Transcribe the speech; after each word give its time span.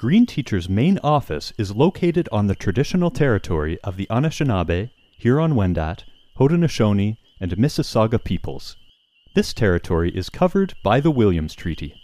Green 0.00 0.24
Teacher's 0.24 0.66
main 0.66 0.98
office 1.04 1.52
is 1.58 1.76
located 1.76 2.26
on 2.32 2.46
the 2.46 2.54
traditional 2.54 3.10
territory 3.10 3.78
of 3.84 3.98
the 3.98 4.06
Anishinaabe, 4.06 4.88
Huron-Wendat, 5.18 6.04
Haudenosaunee, 6.38 7.18
and 7.38 7.54
Mississauga 7.58 8.24
peoples. 8.24 8.78
This 9.34 9.52
territory 9.52 10.10
is 10.16 10.30
covered 10.30 10.72
by 10.82 11.00
the 11.00 11.10
Williams 11.10 11.54
Treaty. 11.54 12.00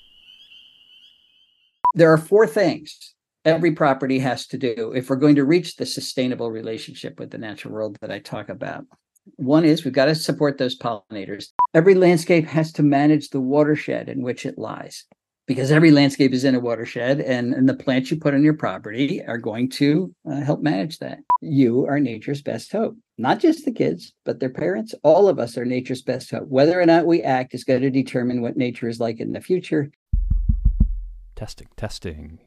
There 1.95 2.13
are 2.13 2.19
four 2.19 2.47
things 2.47 3.15
every 3.47 3.73
property 3.73 4.19
has 4.19 4.47
to 4.49 4.59
do 4.59 4.93
if 4.95 5.09
we're 5.09 5.17
going 5.17 5.37
to 5.37 5.47
reach 5.47 5.77
the 5.77 5.87
sustainable 5.87 6.51
relationship 6.51 7.19
with 7.19 7.31
the 7.31 7.39
natural 7.39 7.73
world 7.73 7.97
that 8.03 8.11
I 8.11 8.19
talk 8.19 8.51
about. 8.51 8.85
One 9.37 9.65
is 9.65 9.87
we've 9.87 9.95
got 9.95 10.05
to 10.05 10.15
support 10.15 10.59
those 10.59 10.79
pollinators. 10.79 11.47
Every 11.73 11.95
landscape 11.95 12.47
has 12.49 12.73
to 12.73 12.83
manage 12.83 13.31
the 13.31 13.41
watershed 13.41 14.11
in 14.11 14.21
which 14.21 14.45
it 14.45 14.59
lies 14.59 15.07
because 15.47 15.71
every 15.71 15.93
landscape 15.93 16.33
is 16.33 16.45
in 16.45 16.55
a 16.55 16.61
watershed 16.61 17.21
and, 17.21 17.55
and 17.55 17.69
the 17.69 17.75
plants 17.75 18.11
you 18.11 18.17
put 18.19 18.35
on 18.35 18.43
your 18.43 18.55
property 18.55 19.25
are 19.25 19.39
going 19.39 19.69
to 19.71 20.13
uh, 20.29 20.41
help 20.41 20.61
manage 20.61 20.99
that. 20.99 21.19
You 21.41 21.87
are 21.87 22.01
nature's 22.01 22.43
best 22.43 22.73
hope. 22.73 22.97
Not 23.17 23.39
just 23.39 23.65
the 23.65 23.73
kids, 23.73 24.13
but 24.25 24.41
their 24.41 24.51
parents. 24.51 24.95
All 25.03 25.29
of 25.29 25.39
us 25.39 25.57
are 25.57 25.65
nature's 25.65 26.03
best 26.03 26.31
hope. 26.31 26.49
Whether 26.49 26.81
or 26.81 26.87
not 26.87 27.07
we 27.07 27.23
act 27.23 27.55
is 27.55 27.65
going 27.65 27.83
to 27.83 27.91
determine 27.91 28.43
what 28.43 28.57
nature 28.57 28.89
is 28.89 29.01
like 29.01 29.21
in 29.21 29.33
the 29.33 29.41
future. 29.41 29.91
Testing, 31.37 31.69
testing. 31.77 32.41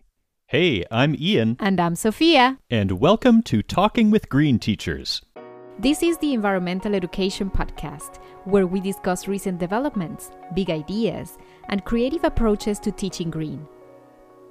Hey, 0.47 0.83
I'm 0.91 1.15
Ian. 1.15 1.57
And 1.59 1.79
I'm 1.79 1.95
Sophia. 1.95 2.57
And 2.69 2.99
welcome 2.99 3.43
to 3.43 3.61
Talking 3.61 4.11
with 4.11 4.29
Green 4.29 4.59
Teachers. 4.59 5.21
This 5.81 6.03
is 6.03 6.17
the 6.17 6.33
Environmental 6.33 6.93
Education 6.93 7.49
Podcast, 7.49 8.17
where 8.43 8.67
we 8.67 8.81
discuss 8.81 9.29
recent 9.29 9.59
developments, 9.59 10.29
big 10.53 10.69
ideas, 10.69 11.37
and 11.69 11.85
creative 11.85 12.25
approaches 12.25 12.79
to 12.79 12.91
teaching 12.91 13.29
green. 13.29 13.65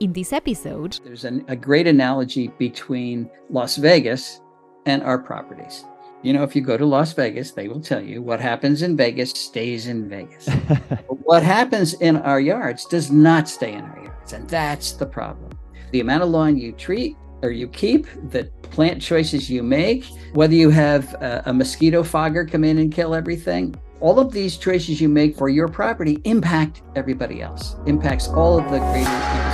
In 0.01 0.15
this 0.15 0.33
episode, 0.33 0.99
there's 1.05 1.27
an, 1.27 1.45
a 1.49 1.55
great 1.55 1.87
analogy 1.87 2.49
between 2.57 3.29
Las 3.51 3.77
Vegas 3.77 4.41
and 4.87 5.03
our 5.03 5.19
properties. 5.19 5.85
You 6.23 6.33
know, 6.33 6.45
if 6.45 6.57
you 6.57 6.63
go 6.63 6.79
to 6.79 6.87
Las 6.87 7.13
Vegas, 7.13 7.51
they 7.51 7.69
will 7.69 7.83
tell 7.83 8.03
you 8.03 8.23
what 8.23 8.41
happens 8.41 8.81
in 8.81 8.97
Vegas 8.97 9.33
stays 9.33 9.87
in 9.87 10.09
Vegas. 10.09 10.49
what 11.25 11.43
happens 11.43 11.93
in 11.93 12.17
our 12.17 12.41
yards 12.41 12.87
does 12.87 13.11
not 13.11 13.51
stay 13.51 13.75
in 13.75 13.85
our 13.85 14.03
yards. 14.03 14.33
And 14.33 14.49
that's 14.49 14.93
the 14.93 15.05
problem 15.05 15.51
the 15.91 16.01
amount 16.01 16.23
of 16.23 16.29
lawn 16.29 16.57
you 16.57 16.73
treat 16.73 17.17
or 17.43 17.51
you 17.51 17.69
keep, 17.69 18.07
the 18.31 18.45
plant 18.63 19.01
choices 19.01 19.51
you 19.51 19.63
make, 19.63 20.05
whether 20.33 20.55
you 20.55 20.71
have 20.71 21.15
a, 21.15 21.43
a, 21.47 21.53
mosquito 21.53 22.03
fogger 22.03 22.45
come 22.45 22.65
in 22.65 22.79
and 22.79 22.93
kill 22.93 23.15
everything, 23.15 23.75
all 24.01 24.19
of 24.19 24.33
these 24.33 24.57
choices 24.57 25.01
you 25.01 25.09
make 25.09 25.37
for 25.37 25.49
your 25.49 25.69
property 25.69 26.21
impact 26.25 26.83
everybody 26.95 27.43
else, 27.43 27.77
impacts 27.87 28.29
all 28.29 28.59
of 28.59 28.65
the 28.71 28.79
greater 28.79 29.48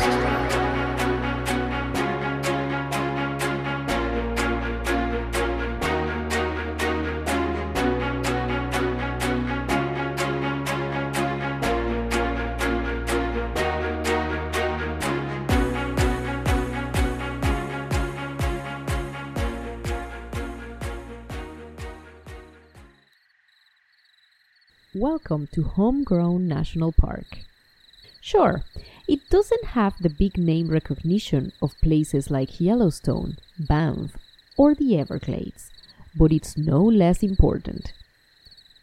Welcome 25.27 25.48
to 25.55 25.62
Homegrown 25.62 26.47
National 26.48 26.92
Park. 26.92 27.39
Sure, 28.20 28.62
it 29.08 29.20
doesn't 29.30 29.64
have 29.69 29.94
the 29.98 30.11
big 30.11 30.36
name 30.36 30.69
recognition 30.69 31.50
of 31.62 31.80
places 31.83 32.30
like 32.30 32.61
Yellowstone, 32.61 33.39
Banff, 33.58 34.19
or 34.58 34.75
the 34.75 34.98
Everglades, 34.98 35.70
but 36.14 36.30
it's 36.30 36.58
no 36.58 36.83
less 36.84 37.22
important. 37.22 37.95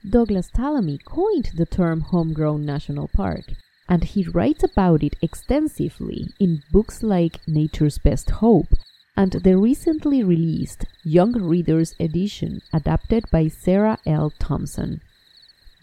Douglas 0.09 0.49
Tallamy 0.49 1.05
coined 1.05 1.51
the 1.53 1.67
term 1.67 2.01
Homegrown 2.01 2.65
National 2.65 3.07
Park, 3.07 3.45
and 3.87 4.03
he 4.03 4.23
writes 4.23 4.63
about 4.63 5.03
it 5.03 5.15
extensively 5.21 6.33
in 6.39 6.63
books 6.71 7.03
like 7.03 7.47
Nature's 7.47 7.99
Best 7.99 8.31
Hope 8.31 8.73
and 9.15 9.33
the 9.33 9.59
recently 9.59 10.23
released 10.23 10.85
Young 11.03 11.33
Readers 11.33 11.93
edition 11.99 12.63
adapted 12.73 13.25
by 13.31 13.47
Sarah 13.47 13.99
L. 14.07 14.31
Thompson. 14.39 15.01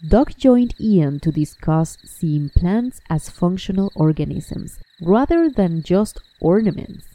Doug 0.07 0.37
joined 0.37 0.75
Ian 0.79 1.19
to 1.19 1.31
discuss 1.31 1.97
seeing 2.05 2.49
plants 2.49 3.01
as 3.09 3.29
functional 3.29 3.91
organisms 3.95 4.79
rather 5.01 5.49
than 5.49 5.83
just 5.83 6.21
ornaments, 6.39 7.05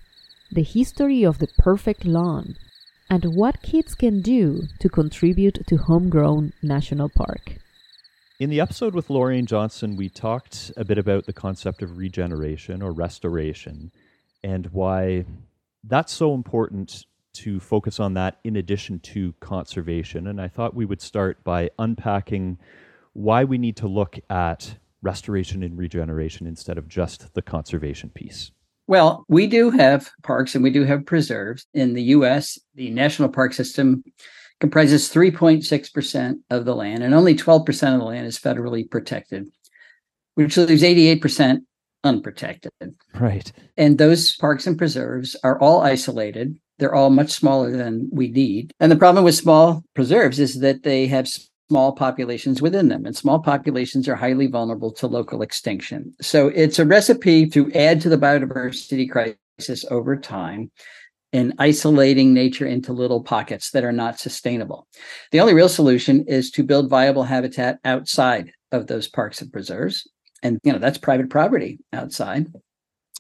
the 0.53 0.63
history 0.63 1.25
of 1.25 1.39
the 1.39 1.49
perfect 1.57 2.05
lawn, 2.05 2.57
and 3.09 3.25
what 3.35 3.63
kids 3.63 3.95
can 3.95 4.21
do 4.21 4.65
to 4.81 4.91
contribute 4.91 5.67
to 5.67 5.79
Homegrown 5.79 6.53
National 6.63 7.09
Park. 7.09 7.57
In 8.39 8.51
the 8.51 8.61
episode 8.61 8.95
with 8.95 9.09
Lorraine 9.09 9.47
Johnson, 9.47 9.97
we 9.97 10.11
talked 10.11 10.71
a 10.77 10.85
bit 10.85 10.99
about 10.99 11.25
the 11.25 11.33
concept 11.33 11.81
of 11.81 11.97
regeneration 11.97 12.83
or 12.83 12.93
restoration 12.93 13.93
and 14.43 14.67
why 14.73 15.25
that's 15.85 16.13
so 16.13 16.35
important 16.35 17.07
to 17.35 17.61
focus 17.61 18.01
on 18.01 18.15
that 18.15 18.39
in 18.45 18.57
addition 18.57 19.01
to 19.01 19.35
conservation. 19.41 20.27
And 20.27 20.41
I 20.41 20.49
thought 20.49 20.75
we 20.75 20.85
would 20.85 21.01
start 21.01 21.43
by 21.45 21.71
unpacking 21.79 22.59
why 23.13 23.45
we 23.45 23.59
need 23.59 23.77
to 23.77 23.89
look 23.89 24.19
at 24.31 24.77
restoration 25.03 25.63
and 25.63 25.77
regeneration 25.77 26.47
instead 26.47 26.79
of 26.79 26.89
just 26.89 27.35
the 27.35 27.43
conservation 27.43 28.11
piece. 28.11 28.51
Well, 28.87 29.25
we 29.29 29.47
do 29.47 29.71
have 29.71 30.11
parks 30.23 30.55
and 30.55 30.63
we 30.63 30.71
do 30.71 30.85
have 30.85 31.07
preserves. 31.07 31.67
In 31.73 31.95
the 31.95 32.03
US, 32.03 32.59
the 32.75 32.91
national 32.91 33.31
park 33.31 33.53
system 33.53 34.05
comprises 34.61 35.13
3.6% 35.13 36.35
of 36.51 36.65
the 36.65 36.75
land, 36.75 37.03
and 37.03 37.15
only 37.15 37.35
12% 37.35 37.95
of 37.95 38.01
the 38.01 38.07
land 38.07 38.27
is 38.27 38.39
federally 38.39 38.89
protected, 38.89 39.49
which 40.35 40.57
leaves 40.57 40.83
88% 40.83 41.61
unprotected. 42.05 42.73
Right. 43.15 43.51
And 43.77 43.99
those 43.99 44.37
parks 44.37 44.67
and 44.67 44.79
preserves 44.79 45.35
are 45.43 45.59
all 45.61 45.81
isolated. 45.81 46.59
They're 46.79 46.95
all 46.95 47.11
much 47.11 47.31
smaller 47.31 47.71
than 47.71 48.09
we 48.13 48.29
need. 48.29 48.73
And 48.81 48.91
the 48.91 48.97
problem 48.97 49.25
with 49.25 49.35
small 49.35 49.85
preserves 49.95 50.41
is 50.41 50.61
that 50.61 50.83
they 50.83 51.07
have 51.07 51.29
small 51.69 51.93
populations 51.93 52.61
within 52.61 52.89
them, 52.89 53.07
and 53.07 53.17
small 53.17 53.39
populations 53.39 54.09
are 54.09 54.17
highly 54.17 54.47
vulnerable 54.47 54.93
to 54.93 55.07
local 55.07 55.43
extinction. 55.43 56.15
So 56.21 56.49
it's 56.49 56.79
a 56.79 56.85
recipe 56.85 57.47
to 57.51 57.73
add 57.73 58.01
to 58.03 58.09
the 58.09 58.19
biodiversity 58.19 59.11
crisis 59.11 59.85
over 59.91 60.17
time 60.17 60.71
in 61.33 61.53
isolating 61.59 62.33
nature 62.33 62.67
into 62.67 62.93
little 62.93 63.23
pockets 63.23 63.71
that 63.71 63.83
are 63.83 63.93
not 63.93 64.21
sustainable. 64.21 64.87
The 65.33 65.41
only 65.41 65.55
real 65.55 65.69
solution 65.69 66.25
is 66.29 66.51
to 66.53 66.63
build 66.63 66.89
viable 66.89 67.25
habitat 67.25 67.81
outside 67.85 68.53
of 68.71 68.87
those 68.87 69.09
parks 69.09 69.41
and 69.41 69.53
preserves. 69.53 70.09
And 70.45 70.61
you 70.63 70.73
know, 70.73 70.79
that's 70.79 70.99
private 70.99 71.31
property 71.31 71.81
outside. 71.93 72.53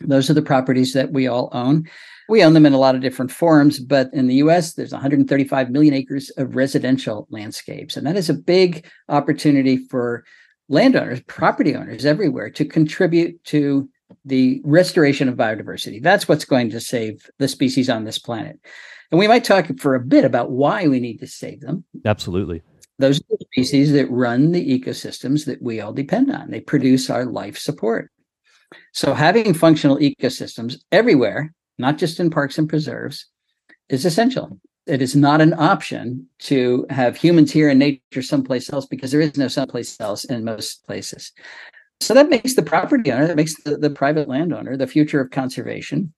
Those 0.00 0.30
are 0.30 0.34
the 0.34 0.42
properties 0.42 0.92
that 0.92 1.12
we 1.12 1.26
all 1.26 1.48
own. 1.52 1.88
We 2.28 2.42
own 2.42 2.54
them 2.54 2.66
in 2.66 2.72
a 2.72 2.78
lot 2.78 2.94
of 2.94 3.02
different 3.02 3.30
forms, 3.30 3.78
but 3.78 4.08
in 4.12 4.26
the 4.26 4.36
US, 4.36 4.74
there's 4.74 4.92
135 4.92 5.70
million 5.70 5.94
acres 5.94 6.30
of 6.30 6.56
residential 6.56 7.26
landscapes. 7.30 7.96
And 7.96 8.06
that 8.06 8.16
is 8.16 8.30
a 8.30 8.34
big 8.34 8.86
opportunity 9.08 9.76
for 9.76 10.24
landowners, 10.68 11.20
property 11.22 11.74
owners 11.74 12.06
everywhere 12.06 12.50
to 12.50 12.64
contribute 12.64 13.42
to 13.44 13.88
the 14.24 14.60
restoration 14.64 15.28
of 15.28 15.36
biodiversity. 15.36 16.02
That's 16.02 16.28
what's 16.28 16.44
going 16.44 16.70
to 16.70 16.80
save 16.80 17.28
the 17.38 17.48
species 17.48 17.90
on 17.90 18.04
this 18.04 18.18
planet. 18.18 18.58
And 19.10 19.18
we 19.18 19.28
might 19.28 19.44
talk 19.44 19.66
for 19.78 19.94
a 19.94 20.00
bit 20.00 20.24
about 20.24 20.50
why 20.50 20.88
we 20.88 21.00
need 21.00 21.18
to 21.18 21.26
save 21.26 21.60
them. 21.60 21.84
Absolutely. 22.04 22.62
Those 22.98 23.18
are 23.20 23.24
the 23.30 23.44
species 23.52 23.92
that 23.92 24.10
run 24.10 24.52
the 24.52 24.80
ecosystems 24.80 25.46
that 25.46 25.60
we 25.60 25.80
all 25.80 25.92
depend 25.92 26.30
on. 26.30 26.50
They 26.50 26.60
produce 26.60 27.10
our 27.10 27.24
life 27.24 27.58
support. 27.58 28.10
So 28.92 29.14
having 29.14 29.52
functional 29.54 29.98
ecosystems 29.98 30.76
everywhere 30.90 31.52
not 31.78 31.98
just 31.98 32.20
in 32.20 32.30
parks 32.30 32.58
and 32.58 32.68
preserves, 32.68 33.26
is 33.88 34.04
essential. 34.04 34.60
It 34.86 35.00
is 35.00 35.16
not 35.16 35.40
an 35.40 35.54
option 35.54 36.26
to 36.40 36.86
have 36.90 37.16
humans 37.16 37.50
here 37.50 37.70
in 37.70 37.78
nature 37.78 38.22
someplace 38.22 38.70
else 38.72 38.86
because 38.86 39.10
there 39.10 39.20
is 39.20 39.36
no 39.36 39.48
someplace 39.48 39.98
else 40.00 40.24
in 40.24 40.44
most 40.44 40.84
places. 40.84 41.32
So 42.00 42.12
that 42.14 42.28
makes 42.28 42.54
the 42.54 42.62
property 42.62 43.10
owner, 43.10 43.26
that 43.26 43.36
makes 43.36 43.62
the, 43.62 43.78
the 43.78 43.90
private 43.90 44.28
landowner 44.28 44.76
the 44.76 44.86
future 44.86 45.20
of 45.20 45.30
conservation. 45.30 46.12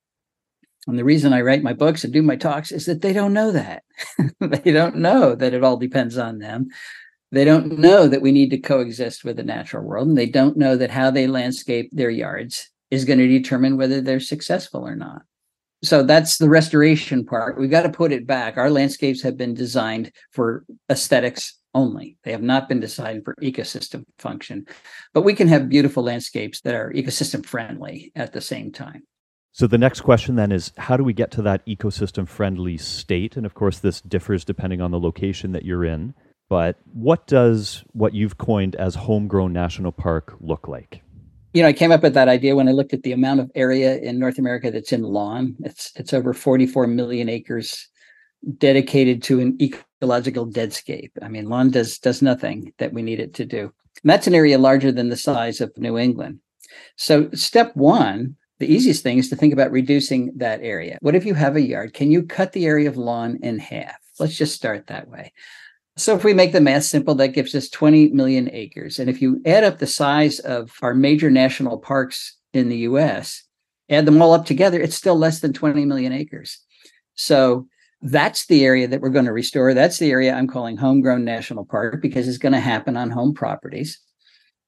And 0.88 0.98
the 0.98 1.04
reason 1.04 1.32
I 1.32 1.42
write 1.42 1.62
my 1.62 1.72
books 1.72 2.04
and 2.04 2.12
do 2.12 2.22
my 2.22 2.36
talks 2.36 2.72
is 2.72 2.86
that 2.86 3.02
they 3.02 3.12
don't 3.12 3.32
know 3.32 3.52
that. 3.52 3.82
they 4.40 4.72
don't 4.72 4.96
know 4.96 5.34
that 5.34 5.54
it 5.54 5.62
all 5.62 5.76
depends 5.76 6.16
on 6.16 6.38
them. 6.38 6.68
They 7.32 7.44
don't 7.44 7.78
know 7.78 8.08
that 8.08 8.22
we 8.22 8.32
need 8.32 8.50
to 8.50 8.58
coexist 8.58 9.24
with 9.24 9.36
the 9.36 9.42
natural 9.42 9.84
world. 9.84 10.08
And 10.08 10.18
they 10.18 10.26
don't 10.26 10.56
know 10.56 10.76
that 10.76 10.90
how 10.90 11.10
they 11.10 11.26
landscape 11.26 11.90
their 11.92 12.10
yards 12.10 12.70
is 12.90 13.04
going 13.04 13.18
to 13.18 13.26
determine 13.26 13.76
whether 13.76 14.00
they're 14.00 14.20
successful 14.20 14.86
or 14.86 14.94
not 14.94 15.22
so 15.86 16.02
that's 16.02 16.38
the 16.38 16.48
restoration 16.48 17.24
part. 17.24 17.58
We've 17.58 17.70
got 17.70 17.82
to 17.82 17.90
put 17.90 18.12
it 18.12 18.26
back. 18.26 18.56
Our 18.56 18.70
landscapes 18.70 19.22
have 19.22 19.36
been 19.36 19.54
designed 19.54 20.12
for 20.32 20.64
aesthetics 20.90 21.58
only. 21.74 22.16
They 22.24 22.32
have 22.32 22.42
not 22.42 22.68
been 22.68 22.80
designed 22.80 23.24
for 23.24 23.34
ecosystem 23.42 24.04
function. 24.18 24.66
But 25.12 25.22
we 25.22 25.34
can 25.34 25.48
have 25.48 25.68
beautiful 25.68 26.02
landscapes 26.02 26.62
that 26.62 26.74
are 26.74 26.92
ecosystem 26.92 27.44
friendly 27.44 28.12
at 28.16 28.32
the 28.32 28.40
same 28.40 28.72
time. 28.72 29.02
So 29.52 29.66
the 29.66 29.78
next 29.78 30.02
question 30.02 30.36
then 30.36 30.52
is 30.52 30.72
how 30.76 30.96
do 30.96 31.04
we 31.04 31.14
get 31.14 31.30
to 31.32 31.42
that 31.42 31.64
ecosystem 31.66 32.28
friendly 32.28 32.76
state? 32.76 33.36
And 33.36 33.46
of 33.46 33.54
course, 33.54 33.78
this 33.78 34.00
differs 34.00 34.44
depending 34.44 34.80
on 34.80 34.90
the 34.90 35.00
location 35.00 35.52
that 35.52 35.64
you're 35.64 35.84
in. 35.84 36.14
But 36.48 36.76
what 36.92 37.26
does 37.26 37.84
what 37.92 38.14
you've 38.14 38.38
coined 38.38 38.76
as 38.76 38.94
homegrown 38.94 39.52
national 39.52 39.92
park 39.92 40.36
look 40.40 40.68
like? 40.68 41.02
You 41.52 41.62
know, 41.62 41.68
I 41.68 41.72
came 41.72 41.92
up 41.92 42.02
with 42.02 42.14
that 42.14 42.28
idea 42.28 42.54
when 42.54 42.68
I 42.68 42.72
looked 42.72 42.92
at 42.92 43.02
the 43.02 43.12
amount 43.12 43.40
of 43.40 43.50
area 43.54 43.96
in 43.98 44.18
North 44.18 44.38
America 44.38 44.70
that's 44.70 44.92
in 44.92 45.02
lawn. 45.02 45.56
It's 45.60 45.92
it's 45.96 46.12
over 46.12 46.34
44 46.34 46.86
million 46.86 47.28
acres 47.28 47.88
dedicated 48.58 49.22
to 49.24 49.40
an 49.40 49.56
ecological 49.60 50.46
deadscape. 50.46 51.12
I 51.22 51.28
mean, 51.28 51.48
lawn 51.48 51.70
does 51.70 51.98
does 51.98 52.20
nothing 52.20 52.72
that 52.78 52.92
we 52.92 53.02
need 53.02 53.20
it 53.20 53.34
to 53.34 53.44
do. 53.44 53.72
And 54.02 54.10
that's 54.10 54.26
an 54.26 54.34
area 54.34 54.58
larger 54.58 54.92
than 54.92 55.08
the 55.08 55.16
size 55.16 55.60
of 55.60 55.76
New 55.78 55.96
England. 55.96 56.40
So 56.96 57.30
step 57.32 57.74
one 57.74 58.36
the 58.58 58.72
easiest 58.72 59.02
thing 59.02 59.18
is 59.18 59.28
to 59.28 59.36
think 59.36 59.52
about 59.52 59.70
reducing 59.70 60.32
that 60.36 60.60
area. 60.62 60.98
What 61.02 61.14
if 61.14 61.26
you 61.26 61.34
have 61.34 61.56
a 61.56 61.60
yard? 61.60 61.92
Can 61.92 62.10
you 62.10 62.22
cut 62.22 62.52
the 62.52 62.64
area 62.64 62.88
of 62.88 62.96
lawn 62.96 63.38
in 63.42 63.58
half? 63.58 63.96
Let's 64.18 64.36
just 64.36 64.54
start 64.54 64.86
that 64.86 65.08
way. 65.08 65.32
So 65.96 66.14
if 66.14 66.24
we 66.24 66.34
make 66.34 66.52
the 66.52 66.60
math 66.60 66.84
simple, 66.84 67.14
that 67.16 67.28
gives 67.28 67.54
us 67.54 67.70
20 67.70 68.08
million 68.08 68.50
acres. 68.52 68.98
And 68.98 69.08
if 69.08 69.22
you 69.22 69.40
add 69.46 69.64
up 69.64 69.78
the 69.78 69.86
size 69.86 70.38
of 70.40 70.72
our 70.82 70.92
major 70.92 71.30
national 71.30 71.78
parks 71.78 72.36
in 72.52 72.68
the 72.68 72.78
US, 72.78 73.42
add 73.88 74.04
them 74.04 74.20
all 74.20 74.34
up 74.34 74.44
together, 74.44 74.80
it's 74.80 74.96
still 74.96 75.16
less 75.16 75.40
than 75.40 75.52
20 75.52 75.86
million 75.86 76.12
acres. 76.12 76.58
So 77.14 77.66
that's 78.02 78.46
the 78.46 78.64
area 78.64 78.86
that 78.88 79.00
we're 79.00 79.08
going 79.08 79.24
to 79.24 79.32
restore. 79.32 79.72
That's 79.72 79.98
the 79.98 80.10
area 80.10 80.34
I'm 80.34 80.48
calling 80.48 80.76
homegrown 80.76 81.24
national 81.24 81.64
park 81.64 82.02
because 82.02 82.28
it's 82.28 82.38
going 82.38 82.52
to 82.52 82.60
happen 82.60 82.96
on 82.96 83.10
home 83.10 83.32
properties 83.32 83.98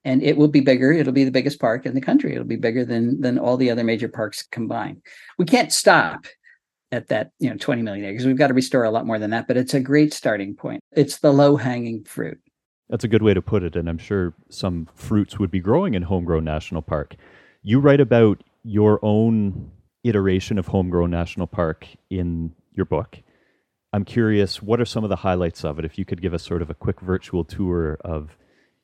and 0.04 0.22
it 0.22 0.38
will 0.38 0.48
be 0.48 0.60
bigger. 0.60 0.92
It'll 0.92 1.12
be 1.12 1.24
the 1.24 1.30
biggest 1.30 1.60
park 1.60 1.84
in 1.84 1.94
the 1.94 2.00
country. 2.00 2.32
It'll 2.32 2.44
be 2.44 2.56
bigger 2.56 2.84
than 2.84 3.20
than 3.20 3.38
all 3.38 3.58
the 3.58 3.70
other 3.70 3.84
major 3.84 4.08
parks 4.08 4.46
combined. 4.50 5.02
We 5.38 5.44
can't 5.44 5.72
stop 5.72 6.26
at 6.90 7.08
that, 7.08 7.32
you 7.38 7.50
know, 7.50 7.56
20 7.56 7.82
million 7.82 8.04
acres. 8.04 8.26
We've 8.26 8.36
got 8.36 8.48
to 8.48 8.54
restore 8.54 8.84
a 8.84 8.90
lot 8.90 9.06
more 9.06 9.18
than 9.18 9.30
that, 9.30 9.46
but 9.46 9.56
it's 9.56 9.74
a 9.74 9.80
great 9.80 10.14
starting 10.14 10.54
point. 10.54 10.80
It's 10.92 11.18
the 11.18 11.32
low 11.32 11.56
hanging 11.56 12.04
fruit. 12.04 12.38
That's 12.88 13.04
a 13.04 13.08
good 13.08 13.22
way 13.22 13.34
to 13.34 13.42
put 13.42 13.62
it, 13.62 13.76
and 13.76 13.88
I'm 13.88 13.98
sure 13.98 14.34
some 14.48 14.88
fruits 14.94 15.38
would 15.38 15.50
be 15.50 15.60
growing 15.60 15.94
in 15.94 16.02
Homegrown 16.02 16.44
National 16.44 16.80
Park. 16.80 17.16
You 17.62 17.80
write 17.80 18.00
about 18.00 18.42
your 18.64 18.98
own 19.02 19.70
iteration 20.04 20.58
of 20.58 20.68
Homegrown 20.68 21.10
National 21.10 21.46
Park 21.46 21.86
in 22.08 22.54
your 22.72 22.86
book. 22.86 23.18
I'm 23.92 24.04
curious, 24.04 24.62
what 24.62 24.80
are 24.80 24.86
some 24.86 25.04
of 25.04 25.10
the 25.10 25.16
highlights 25.16 25.64
of 25.64 25.78
it? 25.78 25.84
If 25.84 25.98
you 25.98 26.04
could 26.04 26.22
give 26.22 26.32
us 26.32 26.42
sort 26.42 26.62
of 26.62 26.70
a 26.70 26.74
quick 26.74 27.00
virtual 27.00 27.44
tour 27.44 27.98
of 28.02 28.36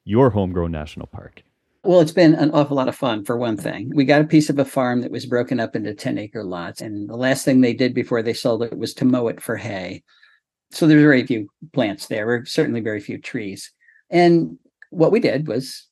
your 0.04 0.30
homegrown 0.30 0.70
national 0.70 1.06
park? 1.06 1.42
Well, 1.84 2.00
it's 2.00 2.12
been 2.12 2.34
an 2.34 2.50
awful 2.52 2.76
lot 2.76 2.88
of 2.88 2.96
fun 2.96 3.24
for 3.24 3.36
one 3.36 3.56
thing. 3.56 3.90
We 3.94 4.04
got 4.04 4.22
a 4.22 4.26
piece 4.26 4.48
of 4.48 4.58
a 4.58 4.64
farm 4.64 5.02
that 5.02 5.10
was 5.10 5.26
broken 5.26 5.60
up 5.60 5.76
into 5.76 5.94
10 5.94 6.18
acre 6.18 6.42
lots. 6.42 6.80
And 6.80 7.08
the 7.08 7.16
last 7.16 7.44
thing 7.44 7.60
they 7.60 7.74
did 7.74 7.94
before 7.94 8.22
they 8.22 8.32
sold 8.32 8.62
it 8.62 8.76
was 8.76 8.94
to 8.94 9.04
mow 9.04 9.28
it 9.28 9.40
for 9.40 9.56
hay. 9.56 10.02
So 10.70 10.86
there's 10.86 11.02
very 11.02 11.26
few 11.26 11.48
plants 11.72 12.06
there, 12.06 12.28
or 12.28 12.44
certainly 12.46 12.80
very 12.80 13.00
few 13.00 13.18
trees. 13.18 13.70
And 14.10 14.58
what 14.90 15.12
we 15.12 15.20
did 15.20 15.46
was 15.46 15.86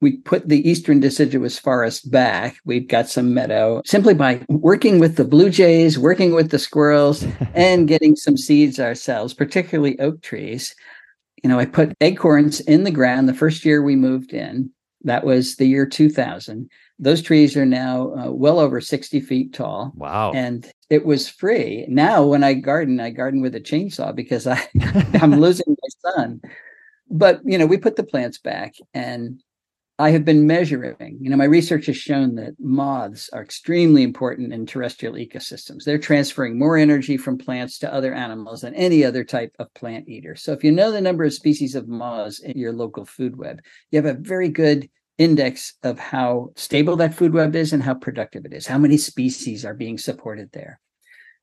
we 0.00 0.16
put 0.18 0.48
the 0.48 0.68
eastern 0.68 0.98
deciduous 0.98 1.58
forest 1.58 2.10
back. 2.10 2.56
We've 2.64 2.88
got 2.88 3.08
some 3.08 3.32
meadow 3.32 3.80
simply 3.84 4.14
by 4.14 4.44
working 4.48 4.98
with 4.98 5.16
the 5.16 5.24
blue 5.24 5.50
jays, 5.50 5.98
working 5.98 6.34
with 6.34 6.50
the 6.50 6.58
squirrels, 6.58 7.24
and 7.54 7.86
getting 7.86 8.16
some 8.16 8.36
seeds 8.36 8.80
ourselves, 8.80 9.34
particularly 9.34 9.98
oak 10.00 10.20
trees 10.20 10.74
you 11.42 11.50
know, 11.50 11.58
I 11.58 11.66
put 11.66 11.94
acorns 12.00 12.60
in 12.60 12.84
the 12.84 12.90
ground 12.90 13.28
the 13.28 13.34
first 13.34 13.64
year 13.64 13.82
we 13.82 13.96
moved 13.96 14.32
in. 14.32 14.70
That 15.04 15.24
was 15.24 15.56
the 15.56 15.66
year 15.66 15.86
2000. 15.86 16.70
Those 16.98 17.22
trees 17.22 17.56
are 17.56 17.66
now 17.66 18.14
uh, 18.14 18.30
well 18.30 18.60
over 18.60 18.80
60 18.80 19.20
feet 19.20 19.52
tall. 19.52 19.92
Wow. 19.96 20.32
And 20.32 20.70
it 20.90 21.04
was 21.04 21.28
free. 21.28 21.86
Now, 21.88 22.24
when 22.24 22.44
I 22.44 22.54
garden, 22.54 23.00
I 23.00 23.10
garden 23.10 23.42
with 23.42 23.54
a 23.54 23.60
chainsaw 23.60 24.14
because 24.14 24.46
I, 24.46 24.68
I'm 25.20 25.40
losing 25.40 25.66
my 25.68 26.12
sun. 26.12 26.40
But, 27.10 27.40
you 27.44 27.58
know, 27.58 27.66
we 27.66 27.76
put 27.76 27.96
the 27.96 28.04
plants 28.04 28.38
back 28.38 28.74
and 28.94 29.42
I 29.98 30.10
have 30.10 30.24
been 30.24 30.46
measuring, 30.46 31.18
you 31.20 31.28
know, 31.28 31.36
my 31.36 31.44
research 31.44 31.86
has 31.86 31.96
shown 31.96 32.34
that 32.36 32.58
moths 32.58 33.28
are 33.32 33.42
extremely 33.42 34.02
important 34.02 34.52
in 34.52 34.64
terrestrial 34.64 35.14
ecosystems. 35.14 35.84
They're 35.84 35.98
transferring 35.98 36.58
more 36.58 36.78
energy 36.78 37.18
from 37.18 37.36
plants 37.36 37.78
to 37.80 37.92
other 37.92 38.14
animals 38.14 38.62
than 38.62 38.74
any 38.74 39.04
other 39.04 39.22
type 39.22 39.54
of 39.58 39.72
plant 39.74 40.08
eater. 40.08 40.34
So 40.34 40.52
if 40.52 40.64
you 40.64 40.72
know 40.72 40.90
the 40.90 41.00
number 41.00 41.24
of 41.24 41.34
species 41.34 41.74
of 41.74 41.88
moths 41.88 42.40
in 42.40 42.58
your 42.58 42.72
local 42.72 43.04
food 43.04 43.36
web, 43.36 43.60
you 43.90 44.02
have 44.02 44.06
a 44.06 44.18
very 44.18 44.48
good 44.48 44.88
index 45.18 45.74
of 45.82 45.98
how 45.98 46.52
stable 46.56 46.96
that 46.96 47.14
food 47.14 47.34
web 47.34 47.54
is 47.54 47.74
and 47.74 47.82
how 47.82 47.94
productive 47.94 48.46
it 48.46 48.54
is, 48.54 48.66
how 48.66 48.78
many 48.78 48.96
species 48.96 49.64
are 49.64 49.74
being 49.74 49.98
supported 49.98 50.50
there. 50.52 50.80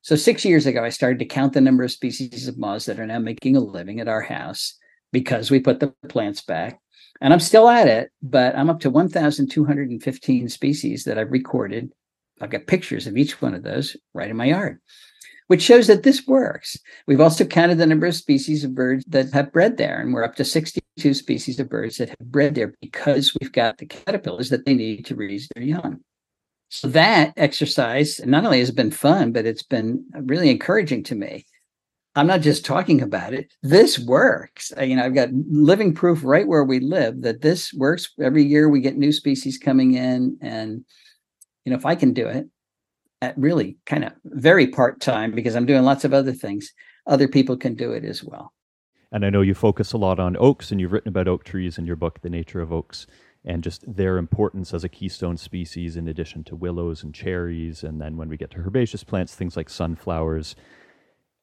So 0.02 0.16
six 0.16 0.44
years 0.44 0.66
ago, 0.66 0.82
I 0.84 0.88
started 0.88 1.20
to 1.20 1.24
count 1.24 1.52
the 1.52 1.60
number 1.60 1.84
of 1.84 1.92
species 1.92 2.48
of 2.48 2.58
moths 2.58 2.86
that 2.86 2.98
are 2.98 3.06
now 3.06 3.20
making 3.20 3.56
a 3.56 3.60
living 3.60 4.00
at 4.00 4.08
our 4.08 4.22
house 4.22 4.76
because 5.12 5.50
we 5.50 5.60
put 5.60 5.80
the 5.80 5.94
plants 6.08 6.42
back 6.42 6.80
and 7.20 7.32
I'm 7.32 7.40
still 7.40 7.68
at 7.68 7.86
it, 7.86 8.10
but 8.22 8.56
I'm 8.56 8.70
up 8.70 8.80
to 8.80 8.90
1,215 8.90 10.48
species 10.48 11.04
that 11.04 11.18
I've 11.18 11.30
recorded. 11.30 11.92
I've 12.40 12.50
got 12.50 12.66
pictures 12.66 13.06
of 13.06 13.16
each 13.16 13.42
one 13.42 13.54
of 13.54 13.62
those 13.62 13.96
right 14.14 14.30
in 14.30 14.36
my 14.36 14.46
yard, 14.46 14.80
which 15.48 15.62
shows 15.62 15.86
that 15.88 16.02
this 16.02 16.26
works. 16.26 16.78
We've 17.06 17.20
also 17.20 17.44
counted 17.44 17.78
the 17.78 17.86
number 17.86 18.06
of 18.06 18.14
species 18.14 18.64
of 18.64 18.74
birds 18.74 19.04
that 19.08 19.32
have 19.32 19.52
bred 19.52 19.76
there, 19.76 20.00
and 20.00 20.14
we're 20.14 20.24
up 20.24 20.36
to 20.36 20.44
62 20.44 21.14
species 21.14 21.60
of 21.60 21.68
birds 21.68 21.98
that 21.98 22.08
have 22.08 22.18
bred 22.18 22.54
there 22.54 22.72
because 22.80 23.36
we've 23.40 23.52
got 23.52 23.78
the 23.78 23.86
caterpillars 23.86 24.48
that 24.50 24.64
they 24.64 24.74
need 24.74 25.04
to 25.06 25.14
raise 25.14 25.48
their 25.54 25.64
young. 25.64 26.00
So 26.70 26.86
that 26.88 27.34
exercise 27.36 28.20
not 28.24 28.44
only 28.44 28.60
has 28.60 28.70
been 28.70 28.92
fun, 28.92 29.32
but 29.32 29.44
it's 29.44 29.64
been 29.64 30.04
really 30.14 30.50
encouraging 30.50 31.02
to 31.04 31.16
me 31.16 31.44
I'm 32.16 32.26
not 32.26 32.40
just 32.40 32.64
talking 32.64 33.00
about 33.00 33.34
it. 33.34 33.52
This 33.62 33.98
works. 33.98 34.72
You 34.80 34.96
know, 34.96 35.04
I've 35.04 35.14
got 35.14 35.28
living 35.32 35.94
proof 35.94 36.24
right 36.24 36.46
where 36.46 36.64
we 36.64 36.80
live 36.80 37.22
that 37.22 37.40
this 37.40 37.72
works. 37.72 38.08
Every 38.20 38.44
year 38.44 38.68
we 38.68 38.80
get 38.80 38.96
new 38.96 39.12
species 39.12 39.58
coming 39.58 39.94
in. 39.94 40.36
And, 40.40 40.84
you 41.64 41.70
know, 41.70 41.76
if 41.76 41.86
I 41.86 41.94
can 41.94 42.12
do 42.12 42.26
it 42.26 42.48
at 43.22 43.38
really 43.38 43.76
kind 43.86 44.04
of 44.04 44.12
very 44.24 44.66
part 44.66 45.00
time 45.00 45.32
because 45.32 45.54
I'm 45.54 45.66
doing 45.66 45.84
lots 45.84 46.04
of 46.04 46.12
other 46.12 46.32
things, 46.32 46.72
other 47.06 47.28
people 47.28 47.56
can 47.56 47.74
do 47.74 47.92
it 47.92 48.04
as 48.04 48.24
well. 48.24 48.52
And 49.12 49.24
I 49.24 49.30
know 49.30 49.42
you 49.42 49.54
focus 49.54 49.92
a 49.92 49.98
lot 49.98 50.18
on 50.18 50.36
oaks 50.38 50.70
and 50.70 50.80
you've 50.80 50.92
written 50.92 51.08
about 51.08 51.28
oak 51.28 51.44
trees 51.44 51.78
in 51.78 51.86
your 51.86 51.96
book, 51.96 52.20
The 52.22 52.30
Nature 52.30 52.60
of 52.60 52.72
Oaks, 52.72 53.06
and 53.44 53.62
just 53.62 53.84
their 53.86 54.18
importance 54.18 54.74
as 54.74 54.84
a 54.84 54.88
keystone 54.88 55.36
species 55.36 55.96
in 55.96 56.08
addition 56.08 56.44
to 56.44 56.56
willows 56.56 57.02
and 57.02 57.14
cherries. 57.14 57.84
And 57.84 58.00
then 58.00 58.16
when 58.16 58.28
we 58.28 58.36
get 58.36 58.50
to 58.52 58.58
herbaceous 58.58 59.04
plants, 59.04 59.34
things 59.34 59.56
like 59.56 59.68
sunflowers 59.68 60.56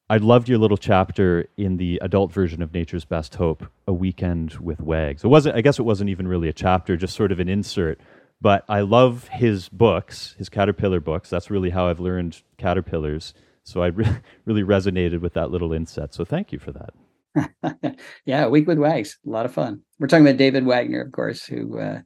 I 0.10 0.18
loved 0.18 0.48
your 0.48 0.58
little 0.58 0.78
chapter 0.78 1.50
in 1.58 1.76
the 1.76 2.00
adult 2.02 2.32
version 2.32 2.62
of 2.62 2.74
Nature's 2.74 3.04
Best 3.04 3.36
Hope, 3.36 3.66
A 3.88 3.94
Weekend 3.94 4.54
with 4.54 4.80
Wags. 4.80 5.26
It 5.26 5.28
wasn't 5.28 5.58
I 5.58 5.62
guess 5.62 5.80
it 5.80 5.84
wasn't 5.84 6.10
even 6.10 6.30
really 6.30 6.48
a 6.48 6.54
chapter, 6.54 6.96
just 6.96 7.14
sort 7.14 7.34
of 7.34 7.42
an 7.42 7.50
insert. 7.50 8.00
But 8.40 8.64
I 8.70 8.82
love 8.82 9.28
his 9.28 9.68
books, 9.68 10.36
his 10.38 10.48
caterpillar 10.48 11.02
books. 11.02 11.30
That's 11.30 11.50
really 11.50 11.72
how 11.72 11.88
I've 11.88 12.00
learned 12.00 12.42
caterpillars. 12.58 13.34
So 13.64 13.82
I 13.82 13.88
re- 13.88 14.20
really 14.46 14.64
resonated 14.64 15.20
with 15.20 15.34
that 15.34 15.52
little 15.52 15.74
inset. 15.74 16.14
So 16.14 16.24
thank 16.24 16.54
you 16.54 16.60
for 16.60 16.72
that. 16.72 17.98
yeah, 18.26 18.46
A 18.46 18.50
Week 18.50 18.66
with 18.66 18.80
Wags, 18.80 19.18
a 19.28 19.30
lot 19.30 19.46
of 19.46 19.54
fun. 19.54 19.82
We're 20.00 20.08
talking 20.08 20.26
about 20.26 20.38
David 20.38 20.66
Wagner, 20.66 21.02
of 21.02 21.12
course, 21.12 21.46
who 21.46 21.80
uh, 21.80 22.00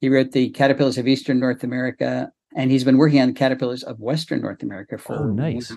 he 0.00 0.08
wrote 0.08 0.30
the 0.30 0.50
Caterpillars 0.50 0.96
of 0.96 1.08
Eastern 1.08 1.40
North 1.40 1.64
America, 1.64 2.30
and 2.54 2.70
he's 2.70 2.84
been 2.84 2.98
working 2.98 3.20
on 3.20 3.28
the 3.28 3.34
caterpillars 3.34 3.82
of 3.82 3.98
Western 3.98 4.42
North 4.42 4.62
America 4.62 4.96
for 4.96 5.24
oh, 5.24 5.26
nice 5.26 5.76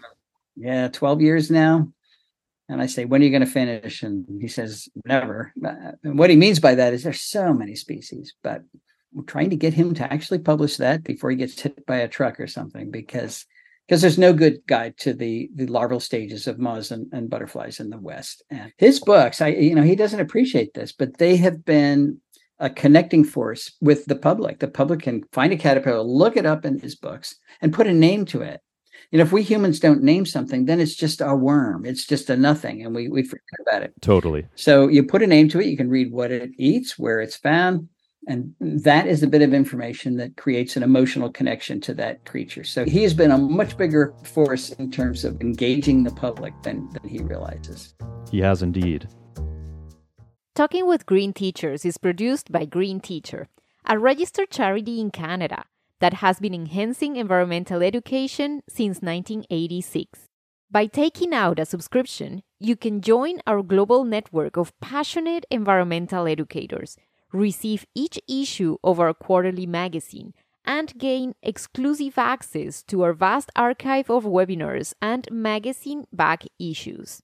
yeah, 0.60 0.89
12 0.89 1.22
years 1.22 1.50
now. 1.50 1.88
And 2.68 2.82
I 2.82 2.86
say, 2.86 3.06
when 3.06 3.22
are 3.22 3.25
you 3.25 3.32
going 3.32 3.46
to 3.46 3.48
finish? 3.48 4.04
And 4.04 4.25
he 4.39 4.48
says, 4.48 4.88
never. 5.06 5.51
And 6.04 6.20
what 6.20 6.30
he 6.30 6.36
means 6.36 6.60
by 6.60 6.75
that 6.75 6.94
is 6.94 7.04
there's 7.04 7.22
so 7.22 7.51
many 7.51 7.75
species, 7.75 8.36
but 8.44 8.62
we're 9.12 9.24
trying 9.24 9.50
to 9.50 9.56
get 9.56 9.74
him 9.74 9.96
to 9.96 10.13
actually 10.13 10.39
publish 10.39 10.78
that 10.78 11.04
before 11.04 11.32
he 11.32 11.38
gets 11.38 11.60
hit 11.60 11.84
by 11.88 11.98
a 11.98 12.08
truck 12.08 12.39
or 12.39 12.46
something, 12.46 12.92
because 12.92 13.46
because 13.88 14.01
there's 14.01 14.20
no 14.20 14.34
good 14.34 14.60
guide 14.68 14.96
to 15.00 15.13
the 15.13 15.50
the 15.56 15.66
larval 15.66 16.00
stages 16.00 16.46
of 16.46 16.60
moths 16.60 16.92
and, 16.92 17.08
and 17.12 17.28
butterflies 17.28 17.80
in 17.80 17.89
the 17.89 17.98
West. 17.98 18.44
And 18.51 18.72
his 18.78 19.00
books, 19.00 19.42
I 19.42 19.48
you 19.48 19.74
know, 19.74 19.82
he 19.82 19.96
doesn't 19.96 20.20
appreciate 20.20 20.75
this, 20.75 20.92
but 20.92 21.18
they 21.18 21.38
have 21.38 21.66
been 21.66 22.20
a 22.60 22.70
connecting 22.70 23.24
force 23.24 23.75
with 23.82 24.06
the 24.06 24.16
public. 24.16 24.60
The 24.60 24.68
public 24.68 25.01
can 25.01 25.24
find 25.32 25.51
a 25.54 25.58
caterpillar, 25.58 26.04
look 26.04 26.38
it 26.38 26.46
up 26.46 26.66
in 26.66 26.78
his 26.78 26.96
books, 26.96 27.36
and 27.62 27.74
put 27.74 27.88
a 27.88 27.94
name 27.94 28.25
to 28.25 28.42
it 28.42 28.62
you 29.12 29.18
know, 29.18 29.24
if 29.24 29.32
we 29.32 29.42
humans 29.42 29.80
don't 29.80 30.04
name 30.04 30.25
something, 30.25 30.66
then 30.66 30.80
it's 30.80 30.96
just 30.96 31.20
a 31.20 31.36
worm. 31.36 31.86
It's 31.86 32.06
just 32.06 32.30
a 32.30 32.38
nothing, 32.38 32.86
and 32.86 32.94
we 32.94 33.10
we 33.10 33.24
forget 33.24 33.60
about 33.62 33.82
it. 33.82 33.94
Totally. 34.01 34.46
So 34.56 34.88
you 34.88 35.04
put 35.04 35.24
a 35.24 35.28
name 35.28 35.50
to 35.50 35.60
it. 35.60 35.66
You 35.66 35.78
can 35.78 35.89
read 35.89 36.12
what 36.12 36.32
it 36.32 36.51
eats, 36.58 37.00
where 37.00 37.20
it's 37.20 37.36
found, 37.36 37.89
and 38.28 38.54
that 38.60 39.08
is 39.08 39.24
a 39.24 39.28
bit 39.28 39.42
of 39.42 39.51
information 39.51 40.18
that 40.18 40.38
creates 40.38 40.78
an 40.78 40.84
emotional 40.84 41.32
connection 41.32 41.82
to 41.82 41.94
that 41.96 42.25
creature. 42.25 42.63
So 42.63 42.86
he 42.86 43.01
has 43.01 43.16
been 43.16 43.32
a 43.32 43.38
much 43.38 43.78
bigger 43.78 44.13
force 44.24 44.72
in 44.74 44.92
terms 44.92 45.25
of 45.25 45.42
engaging 45.42 46.04
the 46.04 46.12
public 46.12 46.54
than 46.62 46.88
than 46.92 47.10
he 47.10 47.20
realizes. 47.20 47.96
He 48.30 48.39
has 48.42 48.62
indeed. 48.62 49.08
Talking 50.54 50.86
with 50.86 51.08
Green 51.08 51.34
Teachers 51.34 51.84
is 51.84 51.98
produced 51.98 52.51
by 52.51 52.66
Green 52.66 53.00
Teacher, 53.00 53.48
a 53.86 53.98
registered 53.98 54.51
charity 54.51 55.00
in 55.00 55.10
Canada 55.10 55.63
that 56.00 56.15
has 56.15 56.39
been 56.39 56.53
enhancing 56.53 57.15
environmental 57.15 57.84
education 57.84 58.62
since 58.68 59.01
1986. 59.01 60.27
By 60.72 60.86
taking 60.86 61.34
out 61.34 61.60
a 61.60 61.65
subscription, 61.65 62.44
you 62.60 62.75
can 62.75 63.01
join 63.01 63.39
our 63.48 63.63
global 63.63 64.03
network 64.03 64.56
of 64.56 64.77
passionate 64.79 65.46
environmental 65.50 66.27
educators, 66.27 66.96
receive 67.34 67.86
each 67.96 68.20
issue 68.27 68.77
of 68.84 69.00
our 69.00 69.13
quarterly 69.13 69.65
magazine, 69.65 70.34
and 70.65 70.96
gain 70.98 71.34
exclusive 71.41 72.18
access 72.18 72.84
to 72.84 73.01
our 73.01 73.13
vast 73.13 73.50
archive 73.56 74.10
of 74.10 74.24
webinars 74.24 74.94
and 75.01 75.27
magazine 75.32 76.06
back 76.13 76.44
issues. 76.60 77.24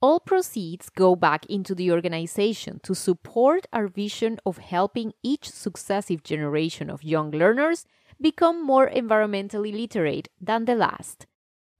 All 0.00 0.20
proceeds 0.20 0.88
go 0.88 1.16
back 1.16 1.44
into 1.46 1.74
the 1.74 1.90
organization 1.90 2.80
to 2.84 2.94
support 2.94 3.66
our 3.72 3.88
vision 3.88 4.38
of 4.46 4.58
helping 4.58 5.12
each 5.22 5.50
successive 5.50 6.22
generation 6.22 6.88
of 6.88 7.02
young 7.02 7.32
learners 7.32 7.84
become 8.20 8.64
more 8.64 8.88
environmentally 8.88 9.72
literate 9.72 10.28
than 10.40 10.64
the 10.64 10.74
last. 10.74 11.26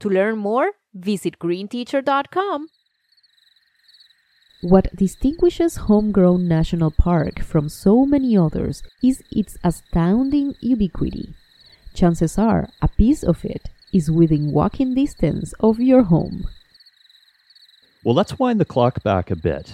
To 0.01 0.09
learn 0.09 0.39
more, 0.39 0.73
visit 0.95 1.39
greenteacher.com. 1.39 2.69
What 4.63 4.95
distinguishes 4.97 5.77
Homegrown 5.77 6.49
National 6.49 6.91
Park 6.91 7.41
from 7.41 7.69
so 7.69 8.05
many 8.05 8.37
others 8.37 8.83
is 9.05 9.23
its 9.31 9.57
astounding 9.63 10.55
ubiquity. 10.61 11.35
Chances 11.95 12.39
are 12.39 12.69
a 12.83 12.89
piece 12.89 13.23
of 13.23 13.45
it 13.45 13.69
is 13.93 14.11
within 14.11 14.53
walking 14.53 14.95
distance 14.95 15.55
of 15.61 15.79
your 15.79 16.05
home. 16.05 16.49
Well, 18.05 18.15
let's 18.15 18.39
wind 18.39 18.61
the 18.61 18.65
clock 18.65 19.03
back 19.03 19.31
a 19.31 19.37
bit. 19.37 19.73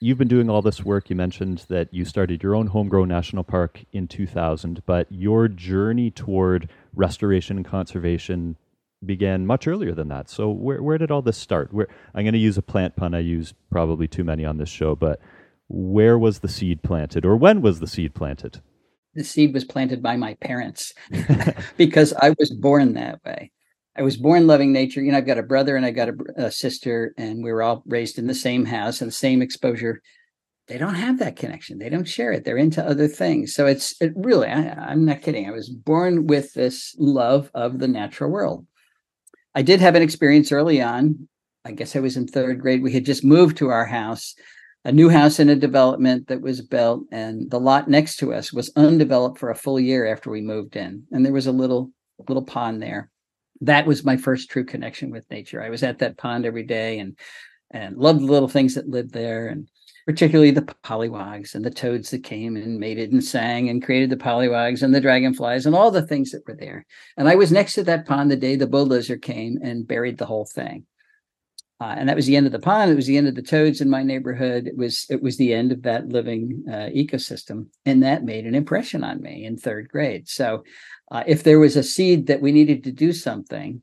You've 0.00 0.18
been 0.18 0.28
doing 0.28 0.48
all 0.48 0.62
this 0.62 0.84
work. 0.84 1.10
You 1.10 1.16
mentioned 1.16 1.64
that 1.68 1.92
you 1.92 2.04
started 2.04 2.42
your 2.42 2.54
own 2.54 2.68
homegrown 2.68 3.08
national 3.08 3.42
park 3.42 3.84
in 3.92 4.06
2000, 4.06 4.82
but 4.86 5.08
your 5.10 5.48
journey 5.48 6.10
toward 6.12 6.70
restoration 6.94 7.56
and 7.56 7.66
conservation 7.66 8.56
began 9.04 9.44
much 9.44 9.66
earlier 9.66 9.94
than 9.94 10.08
that. 10.08 10.30
So, 10.30 10.50
where, 10.50 10.80
where 10.82 10.98
did 10.98 11.10
all 11.10 11.22
this 11.22 11.36
start? 11.36 11.72
Where 11.72 11.88
I'm 12.14 12.22
going 12.24 12.32
to 12.32 12.38
use 12.38 12.56
a 12.56 12.62
plant 12.62 12.94
pun. 12.94 13.12
I 13.12 13.20
use 13.20 13.54
probably 13.70 14.06
too 14.06 14.22
many 14.22 14.44
on 14.44 14.58
this 14.58 14.68
show, 14.68 14.94
but 14.94 15.20
where 15.68 16.16
was 16.16 16.40
the 16.40 16.48
seed 16.48 16.82
planted, 16.82 17.24
or 17.24 17.36
when 17.36 17.60
was 17.60 17.80
the 17.80 17.88
seed 17.88 18.14
planted? 18.14 18.60
The 19.14 19.24
seed 19.24 19.52
was 19.52 19.64
planted 19.64 20.00
by 20.00 20.16
my 20.16 20.34
parents 20.34 20.92
because 21.76 22.12
I 22.12 22.30
was 22.38 22.50
born 22.50 22.94
that 22.94 23.20
way. 23.24 23.50
I 23.98 24.02
was 24.02 24.16
born 24.16 24.46
loving 24.46 24.72
nature. 24.72 25.02
You 25.02 25.10
know, 25.10 25.18
I've 25.18 25.26
got 25.26 25.38
a 25.38 25.42
brother 25.42 25.74
and 25.76 25.84
I 25.84 25.90
got 25.90 26.10
a, 26.10 26.14
a, 26.36 26.50
sister, 26.52 27.14
and 27.18 27.42
we 27.42 27.50
were 27.50 27.64
all 27.64 27.82
raised 27.84 28.16
in 28.16 28.28
the 28.28 28.34
same 28.34 28.64
house 28.64 29.00
and 29.00 29.08
the 29.08 29.14
same 29.14 29.42
exposure. 29.42 30.00
They 30.68 30.78
don't 30.78 30.94
have 30.94 31.18
that 31.18 31.34
connection. 31.34 31.78
They 31.78 31.88
don't 31.88 32.06
share 32.06 32.30
it. 32.30 32.44
They're 32.44 32.56
into 32.56 32.86
other 32.86 33.08
things. 33.08 33.54
So 33.54 33.66
it's 33.66 34.00
it 34.00 34.12
really, 34.14 34.46
I, 34.46 34.70
I'm 34.70 35.04
not 35.04 35.22
kidding. 35.22 35.48
I 35.48 35.52
was 35.52 35.68
born 35.68 36.28
with 36.28 36.54
this 36.54 36.94
love 36.98 37.50
of 37.54 37.80
the 37.80 37.88
natural 37.88 38.30
world. 38.30 38.66
I 39.54 39.62
did 39.62 39.80
have 39.80 39.96
an 39.96 40.02
experience 40.02 40.52
early 40.52 40.80
on. 40.80 41.28
I 41.64 41.72
guess 41.72 41.96
I 41.96 42.00
was 42.00 42.16
in 42.16 42.28
third 42.28 42.60
grade. 42.60 42.82
We 42.82 42.92
had 42.92 43.04
just 43.04 43.24
moved 43.24 43.56
to 43.56 43.70
our 43.70 43.86
house, 43.86 44.36
a 44.84 44.92
new 44.92 45.08
house 45.08 45.40
in 45.40 45.48
a 45.48 45.56
development 45.56 46.28
that 46.28 46.40
was 46.40 46.60
built, 46.60 47.02
and 47.10 47.50
the 47.50 47.58
lot 47.58 47.88
next 47.88 48.18
to 48.18 48.32
us 48.32 48.52
was 48.52 48.70
undeveloped 48.76 49.38
for 49.38 49.50
a 49.50 49.56
full 49.56 49.80
year 49.80 50.06
after 50.06 50.30
we 50.30 50.40
moved 50.40 50.76
in. 50.76 51.02
And 51.10 51.24
there 51.24 51.32
was 51.32 51.48
a 51.48 51.52
little 51.52 51.90
little 52.28 52.44
pond 52.44 52.80
there 52.80 53.10
that 53.60 53.86
was 53.86 54.04
my 54.04 54.16
first 54.16 54.50
true 54.50 54.64
connection 54.64 55.10
with 55.10 55.30
nature. 55.30 55.62
I 55.62 55.70
was 55.70 55.82
at 55.82 55.98
that 55.98 56.16
pond 56.16 56.46
every 56.46 56.64
day 56.64 56.98
and 56.98 57.18
and 57.70 57.98
loved 57.98 58.20
the 58.20 58.32
little 58.32 58.48
things 58.48 58.74
that 58.74 58.88
lived 58.88 59.12
there 59.12 59.48
and 59.48 59.68
particularly 60.06 60.50
the 60.50 60.62
pollywogs 60.62 61.54
and 61.54 61.62
the 61.62 61.70
toads 61.70 62.10
that 62.10 62.24
came 62.24 62.56
and 62.56 62.80
mated 62.80 63.12
and 63.12 63.22
sang 63.22 63.68
and 63.68 63.84
created 63.84 64.08
the 64.08 64.16
pollywogs 64.16 64.82
and 64.82 64.94
the 64.94 65.02
dragonflies 65.02 65.66
and 65.66 65.74
all 65.74 65.90
the 65.90 66.06
things 66.06 66.30
that 66.30 66.46
were 66.46 66.56
there. 66.56 66.86
And 67.18 67.28
I 67.28 67.34
was 67.34 67.52
next 67.52 67.74
to 67.74 67.82
that 67.84 68.06
pond 68.06 68.30
the 68.30 68.36
day 68.36 68.56
the 68.56 68.66
bulldozer 68.66 69.18
came 69.18 69.58
and 69.62 69.86
buried 69.86 70.16
the 70.16 70.24
whole 70.24 70.46
thing. 70.46 70.86
Uh, 71.80 71.94
and 71.96 72.08
that 72.08 72.16
was 72.16 72.26
the 72.26 72.36
end 72.36 72.46
of 72.46 72.52
the 72.52 72.58
pond. 72.58 72.90
It 72.90 72.96
was 72.96 73.06
the 73.06 73.18
end 73.18 73.28
of 73.28 73.34
the 73.34 73.42
toads 73.42 73.82
in 73.82 73.90
my 73.90 74.02
neighborhood. 74.02 74.66
It 74.66 74.76
was 74.76 75.06
it 75.10 75.22
was 75.22 75.36
the 75.36 75.54
end 75.54 75.70
of 75.70 75.82
that 75.82 76.08
living 76.08 76.64
uh, 76.68 76.88
ecosystem, 76.88 77.66
and 77.84 78.02
that 78.02 78.24
made 78.24 78.46
an 78.46 78.56
impression 78.56 79.04
on 79.04 79.20
me 79.22 79.44
in 79.44 79.56
third 79.56 79.88
grade. 79.88 80.28
So 80.28 80.64
uh, 81.10 81.24
if 81.26 81.42
there 81.42 81.58
was 81.58 81.76
a 81.76 81.82
seed 81.82 82.26
that 82.26 82.40
we 82.40 82.52
needed 82.52 82.84
to 82.84 82.92
do 82.92 83.12
something, 83.12 83.82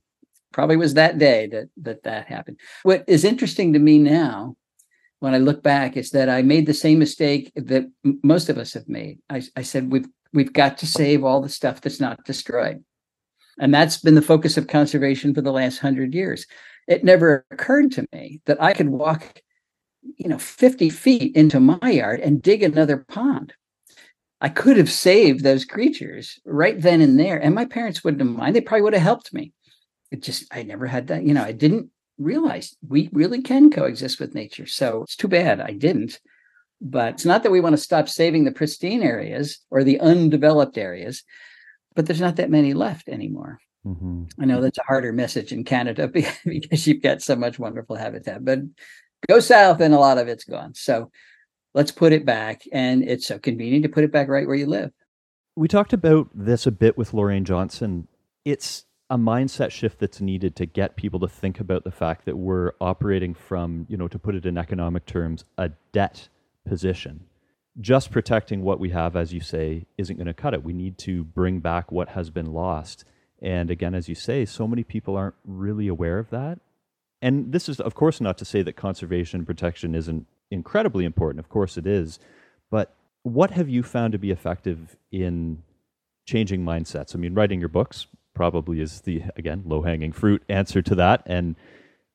probably 0.52 0.78
was 0.78 0.94
that 0.94 1.18
day 1.18 1.48
that 1.48 1.70
that 1.78 2.04
that 2.04 2.28
happened. 2.28 2.60
What 2.84 3.04
is 3.08 3.24
interesting 3.24 3.74
to 3.74 3.80
me 3.80 4.00
now, 4.00 4.56
when 5.20 5.34
I 5.34 5.40
look 5.40 5.64
back, 5.64 5.98
is 5.98 6.12
that 6.12 6.30
I 6.30 6.42
made 6.42 6.66
the 6.66 6.74
same 6.74 7.00
mistake 7.00 7.52
that 7.56 7.86
m- 8.06 8.20
most 8.24 8.50
of 8.50 8.58
us 8.58 8.74
have 8.74 8.88
made. 8.88 9.20
I, 9.30 9.42
I 9.56 9.64
said 9.64 9.92
we've 9.92 10.08
we've 10.34 10.54
got 10.54 10.78
to 10.80 10.88
save 10.88 11.24
all 11.24 11.42
the 11.42 11.50
stuff 11.50 11.82
that's 11.82 12.00
not 12.00 12.24
destroyed, 12.26 12.84
and 13.60 13.74
that's 13.74 13.98
been 13.98 14.16
the 14.16 14.22
focus 14.22 14.58
of 14.58 14.68
conservation 14.68 15.34
for 15.34 15.42
the 15.42 15.52
last 15.52 15.80
hundred 15.80 16.14
years. 16.14 16.46
It 16.88 17.04
never 17.04 17.46
occurred 17.50 17.92
to 17.94 18.06
me 18.14 18.42
that 18.46 18.62
I 18.62 18.74
could 18.74 18.90
walk, 18.90 19.42
you 20.04 20.30
know, 20.30 20.38
50 20.38 20.92
feet 20.92 21.36
into 21.36 21.60
my 21.60 21.90
yard 21.90 22.20
and 22.20 22.44
dig 22.44 22.62
another 22.62 23.04
pond 23.08 23.54
I 24.42 24.50
could 24.50 24.78
have 24.78 24.92
saved 24.92 25.44
those 25.44 25.66
creatures 25.66 26.40
right 26.46 26.80
then 26.80 27.02
and 27.02 27.20
there. 27.20 27.38
And 27.38 27.56
my 27.56 27.66
parents 27.66 28.04
wouldn't 28.04 28.22
have 28.22 28.30
mind. 28.30 28.56
They 28.56 28.62
probably 28.62 28.84
would 28.84 28.94
have 28.94 29.02
helped 29.02 29.34
me. 29.34 29.54
It 30.12 30.22
just, 30.22 30.46
I 30.52 30.64
never 30.64 30.86
had 30.86 31.08
that, 31.08 31.24
you 31.24 31.34
know, 31.34 31.44
I 31.44 31.52
didn't 31.52 31.90
realize 32.18 32.76
we 32.88 33.10
really 33.12 33.42
can 33.42 33.72
coexist 33.72 34.20
with 34.20 34.36
nature. 34.36 34.66
So 34.66 35.04
it's 35.04 35.16
too 35.16 35.28
bad 35.28 35.60
I 35.60 35.72
didn't. 35.72 36.20
But 36.82 37.16
it's 37.16 37.26
not 37.26 37.44
that 37.44 37.52
we 37.52 37.62
want 37.62 37.74
to 37.74 37.82
stop 37.82 38.10
saving 38.10 38.44
the 38.44 38.52
pristine 38.52 39.02
areas 39.02 39.60
or 39.72 39.84
the 39.84 40.00
undeveloped 40.00 40.78
areas, 40.78 41.24
but 41.96 42.06
there's 42.06 42.22
not 42.22 42.36
that 42.36 42.50
many 42.50 42.74
left 42.74 43.08
anymore. 43.08 43.60
Mm-hmm. 43.86 44.26
I 44.40 44.46
know 44.46 44.62
that's 44.62 44.78
a 44.78 44.84
harder 44.84 45.14
message 45.14 45.54
in 45.54 45.64
Canada 45.64 46.08
because 46.46 46.86
you've 46.86 47.02
got 47.02 47.22
so 47.22 47.36
much 47.36 47.58
wonderful 47.58 47.96
habitat, 47.96 48.44
but 48.44 48.60
go 49.30 49.40
south 49.40 49.80
and 49.80 49.94
a 49.94 50.00
lot 50.00 50.18
of 50.18 50.28
it's 50.28 50.44
gone. 50.44 50.74
So 50.74 51.12
let's 51.76 51.92
put 51.92 52.14
it 52.14 52.26
back. 52.26 52.64
And 52.72 53.04
it's 53.04 53.28
so 53.28 53.38
convenient 53.38 53.84
to 53.84 53.90
put 53.90 54.04
it 54.04 54.12
back 54.12 54.28
right 54.28 54.48
where 54.48 54.56
you 54.56 54.66
live. 54.66 54.92
We 55.56 55.68
talked 55.68 55.94
about 55.94 56.30
this 56.34 56.66
a 56.66 56.72
bit 56.72 56.98
with 56.98 57.14
Lorraine 57.14 57.46
Johnson. 57.46 58.08
It's 58.44 58.86
a 59.10 59.18
mindset 59.18 59.70
shift 59.70 60.00
that's 60.00 60.20
needed 60.20 60.56
to 60.56 60.66
get 60.66 60.96
people 60.96 61.20
to 61.20 61.28
think 61.28 61.60
about 61.60 61.84
the 61.84 61.92
fact 61.92 62.26
that 62.26 62.38
we're 62.38 62.72
operating 62.82 63.36
from, 63.36 63.86
you 63.88 63.98
know, 63.98 64.08
to 64.08 64.18
put 64.18 64.36
it 64.36 64.46
in 64.46 64.58
economic 64.58 65.06
terms, 65.06 65.46
a 65.58 65.70
debt 65.92 66.30
position. 66.66 67.26
Just 67.80 68.10
protecting 68.10 68.64
what 68.64 68.80
we 68.80 68.90
have, 68.90 69.16
as 69.16 69.34
you 69.34 69.42
say, 69.42 69.86
isn't 69.98 70.16
going 70.16 70.28
to 70.28 70.34
cut 70.34 70.54
it. 70.54 70.64
We 70.64 70.74
need 70.74 70.98
to 71.00 71.24
bring 71.24 71.60
back 71.60 71.92
what 71.92 72.10
has 72.10 72.30
been 72.30 72.54
lost. 72.54 73.04
And 73.42 73.70
again, 73.70 73.94
as 73.94 74.08
you 74.10 74.16
say, 74.16 74.46
so 74.46 74.66
many 74.66 74.84
people 74.84 75.16
aren't 75.16 75.36
really 75.44 75.88
aware 75.88 76.18
of 76.18 76.30
that. 76.30 76.60
And 77.22 77.52
this 77.52 77.68
is, 77.68 77.80
of 77.80 77.94
course, 77.94 78.22
not 78.22 78.38
to 78.40 78.46
say 78.46 78.62
that 78.62 78.76
conservation 78.76 79.42
and 79.42 79.48
protection 79.48 79.94
isn't 79.94 80.26
incredibly 80.52 81.06
important. 81.06 81.40
Of 81.40 81.50
course, 81.50 81.78
it 81.78 81.88
is. 81.88 82.20
But 82.72 82.94
what 83.24 83.52
have 83.52 83.70
you 83.70 83.84
found 83.84 84.14
to 84.14 84.20
be 84.20 84.32
effective 84.32 84.96
in 85.12 85.64
changing 86.26 86.64
mindsets? 86.64 87.16
I 87.16 87.20
mean, 87.20 87.34
writing 87.34 87.60
your 87.60 87.70
books 87.70 88.08
probably 88.34 88.82
is 88.82 89.02
the, 89.02 89.24
again, 89.36 89.64
low 89.66 89.82
hanging 89.82 90.12
fruit 90.12 90.44
answer 90.50 90.82
to 90.82 90.96
that. 90.96 91.24
And 91.26 91.56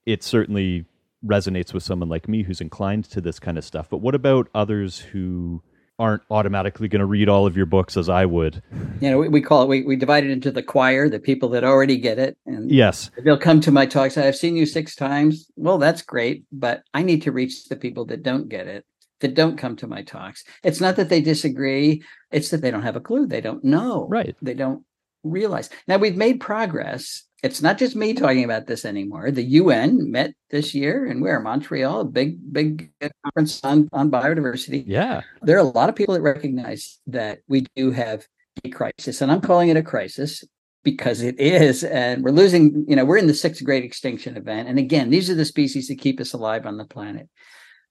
it 0.06 0.22
certainly 0.22 0.84
resonates 1.24 1.72
with 1.72 1.82
someone 1.82 2.08
like 2.08 2.28
me 2.28 2.42
who's 2.42 2.60
inclined 2.60 3.04
to 3.06 3.20
this 3.20 3.38
kind 3.38 3.58
of 3.58 3.64
stuff. 3.64 3.88
But 3.90 3.98
what 3.98 4.14
about 4.14 4.48
others 4.54 4.98
who 4.98 5.62
aren't 6.00 6.22
automatically 6.30 6.88
going 6.88 7.00
to 7.00 7.06
read 7.06 7.28
all 7.28 7.46
of 7.46 7.56
your 7.56 7.66
books 7.66 7.94
as 7.96 8.08
I 8.08 8.24
would. 8.24 8.62
You 9.00 9.10
know, 9.10 9.18
we, 9.18 9.28
we 9.28 9.40
call 9.42 9.62
it, 9.62 9.68
we, 9.68 9.82
we 9.82 9.96
divide 9.96 10.24
it 10.24 10.30
into 10.30 10.50
the 10.50 10.62
choir, 10.62 11.10
the 11.10 11.20
people 11.20 11.50
that 11.50 11.62
already 11.62 11.98
get 11.98 12.18
it. 12.18 12.38
And 12.46 12.70
yes, 12.70 13.10
they'll 13.22 13.38
come 13.38 13.60
to 13.60 13.70
my 13.70 13.84
talks. 13.84 14.16
I've 14.16 14.34
seen 14.34 14.56
you 14.56 14.64
six 14.64 14.96
times. 14.96 15.46
Well, 15.56 15.76
that's 15.76 16.00
great, 16.00 16.44
but 16.50 16.82
I 16.94 17.02
need 17.02 17.20
to 17.22 17.32
reach 17.32 17.66
the 17.66 17.76
people 17.76 18.06
that 18.06 18.22
don't 18.22 18.48
get 18.48 18.66
it, 18.66 18.86
that 19.20 19.34
don't 19.34 19.58
come 19.58 19.76
to 19.76 19.86
my 19.86 20.02
talks. 20.02 20.42
It's 20.64 20.80
not 20.80 20.96
that 20.96 21.10
they 21.10 21.20
disagree. 21.20 22.02
It's 22.30 22.48
that 22.48 22.62
they 22.62 22.70
don't 22.70 22.82
have 22.82 22.96
a 22.96 23.00
clue. 23.00 23.26
They 23.26 23.42
don't 23.42 23.62
know. 23.62 24.08
Right. 24.08 24.34
They 24.40 24.54
don't 24.54 24.84
realize. 25.22 25.68
Now 25.86 25.98
we've 25.98 26.16
made 26.16 26.40
progress 26.40 27.24
it's 27.42 27.62
not 27.62 27.78
just 27.78 27.96
me 27.96 28.12
talking 28.12 28.44
about 28.44 28.66
this 28.66 28.84
anymore. 28.84 29.30
The 29.30 29.42
UN 29.42 30.10
met 30.10 30.34
this 30.50 30.74
year 30.74 31.06
and 31.06 31.22
we're 31.22 31.40
Montreal, 31.40 32.00
a 32.00 32.04
big, 32.04 32.38
big 32.52 32.92
conference 33.24 33.64
on, 33.64 33.88
on 33.92 34.10
biodiversity. 34.10 34.84
Yeah. 34.86 35.22
There 35.42 35.56
are 35.56 35.60
a 35.60 35.64
lot 35.64 35.88
of 35.88 35.96
people 35.96 36.14
that 36.14 36.22
recognize 36.22 36.98
that 37.06 37.40
we 37.48 37.66
do 37.74 37.92
have 37.92 38.26
a 38.64 38.70
crisis. 38.70 39.22
And 39.22 39.32
I'm 39.32 39.40
calling 39.40 39.70
it 39.70 39.76
a 39.76 39.82
crisis 39.82 40.44
because 40.84 41.22
it 41.22 41.38
is. 41.40 41.82
And 41.84 42.22
we're 42.22 42.30
losing, 42.30 42.84
you 42.86 42.96
know, 42.96 43.04
we're 43.04 43.16
in 43.16 43.26
the 43.26 43.34
sixth 43.34 43.64
great 43.64 43.84
extinction 43.84 44.36
event. 44.36 44.68
And 44.68 44.78
again, 44.78 45.10
these 45.10 45.30
are 45.30 45.34
the 45.34 45.44
species 45.44 45.88
that 45.88 45.98
keep 45.98 46.20
us 46.20 46.34
alive 46.34 46.66
on 46.66 46.76
the 46.76 46.84
planet. 46.84 47.28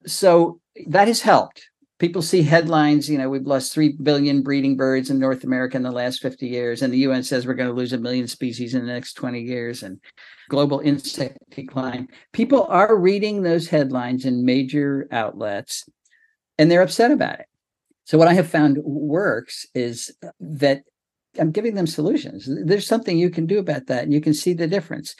So 0.06 0.60
that 0.86 1.08
has 1.08 1.20
helped 1.20 1.69
people 2.00 2.22
see 2.22 2.42
headlines, 2.42 3.08
you 3.08 3.18
know, 3.18 3.28
we've 3.28 3.46
lost 3.46 3.74
3 3.74 3.96
billion 4.02 4.42
breeding 4.42 4.74
birds 4.74 5.10
in 5.10 5.18
North 5.18 5.44
America 5.44 5.76
in 5.76 5.82
the 5.82 5.92
last 5.92 6.20
50 6.20 6.48
years, 6.48 6.82
and 6.82 6.92
the 6.92 6.98
UN 6.98 7.22
says 7.22 7.46
we're 7.46 7.54
going 7.54 7.68
to 7.68 7.74
lose 7.74 7.92
a 7.92 7.98
million 7.98 8.26
species 8.26 8.74
in 8.74 8.80
the 8.80 8.92
next 8.92 9.12
20 9.14 9.40
years, 9.40 9.82
and 9.82 10.00
global 10.48 10.80
insect 10.80 11.38
decline. 11.50 12.08
People 12.32 12.64
are 12.64 12.96
reading 12.96 13.42
those 13.42 13.68
headlines 13.68 14.24
in 14.24 14.44
major 14.44 15.06
outlets, 15.12 15.84
and 16.58 16.70
they're 16.70 16.82
upset 16.82 17.10
about 17.10 17.38
it. 17.38 17.46
So, 18.04 18.18
what 18.18 18.28
I 18.28 18.34
have 18.34 18.48
found 18.48 18.78
works 18.78 19.66
is 19.74 20.10
that 20.40 20.82
I'm 21.38 21.52
giving 21.52 21.74
them 21.74 21.86
solutions. 21.86 22.48
There's 22.64 22.86
something 22.86 23.18
you 23.18 23.30
can 23.30 23.46
do 23.46 23.58
about 23.58 23.86
that, 23.86 24.04
and 24.04 24.12
you 24.12 24.22
can 24.22 24.34
see 24.34 24.54
the 24.54 24.66
difference. 24.66 25.14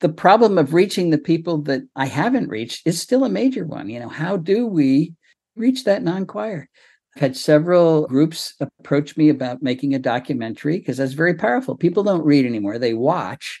The 0.00 0.08
problem 0.08 0.58
of 0.58 0.74
reaching 0.74 1.10
the 1.10 1.18
people 1.18 1.62
that 1.62 1.82
I 1.94 2.06
haven't 2.06 2.48
reached 2.48 2.86
is 2.86 3.00
still 3.00 3.24
a 3.24 3.28
major 3.28 3.64
one. 3.64 3.88
You 3.90 4.00
know, 4.00 4.08
how 4.08 4.38
do 4.38 4.66
we 4.66 5.14
reach 5.56 5.84
that 5.84 6.02
non-choir? 6.02 6.68
I've 7.16 7.20
had 7.20 7.36
several 7.36 8.06
groups 8.06 8.54
approach 8.60 9.16
me 9.16 9.28
about 9.28 9.62
making 9.62 9.94
a 9.94 9.98
documentary 9.98 10.78
because 10.78 10.96
that's 10.96 11.12
very 11.12 11.34
powerful. 11.34 11.76
People 11.76 12.02
don't 12.02 12.24
read 12.24 12.46
anymore; 12.46 12.78
they 12.78 12.94
watch. 12.94 13.60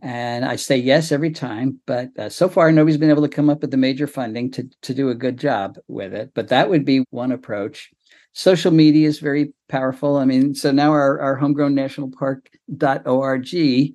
And 0.00 0.44
I 0.44 0.56
say 0.56 0.76
yes 0.76 1.10
every 1.10 1.32
time, 1.32 1.80
but 1.86 2.10
uh, 2.18 2.28
so 2.28 2.48
far 2.48 2.70
nobody's 2.70 2.98
been 2.98 3.10
able 3.10 3.22
to 3.22 3.28
come 3.28 3.50
up 3.50 3.60
with 3.60 3.72
the 3.72 3.76
major 3.76 4.06
funding 4.06 4.50
to 4.52 4.68
to 4.82 4.94
do 4.94 5.10
a 5.10 5.14
good 5.14 5.38
job 5.38 5.76
with 5.88 6.14
it. 6.14 6.30
But 6.34 6.48
that 6.48 6.70
would 6.70 6.84
be 6.84 7.04
one 7.10 7.32
approach. 7.32 7.90
Social 8.32 8.70
media 8.70 9.08
is 9.08 9.18
very 9.18 9.52
powerful. 9.68 10.16
I 10.16 10.24
mean, 10.24 10.54
so 10.54 10.70
now 10.70 10.92
our, 10.92 11.20
our 11.20 11.34
homegrown 11.34 11.74
national 11.74 12.12
park.org, 12.12 13.52
you 13.52 13.94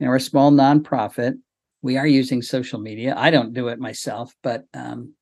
know, 0.00 0.14
a 0.14 0.20
small 0.20 0.52
nonprofit. 0.52 1.38
We 1.80 1.96
are 1.96 2.06
using 2.06 2.42
social 2.42 2.80
media. 2.80 3.14
I 3.16 3.30
don't 3.30 3.54
do 3.54 3.68
it 3.68 3.78
myself, 3.78 4.34
but 4.42 4.64
um, 4.74 5.14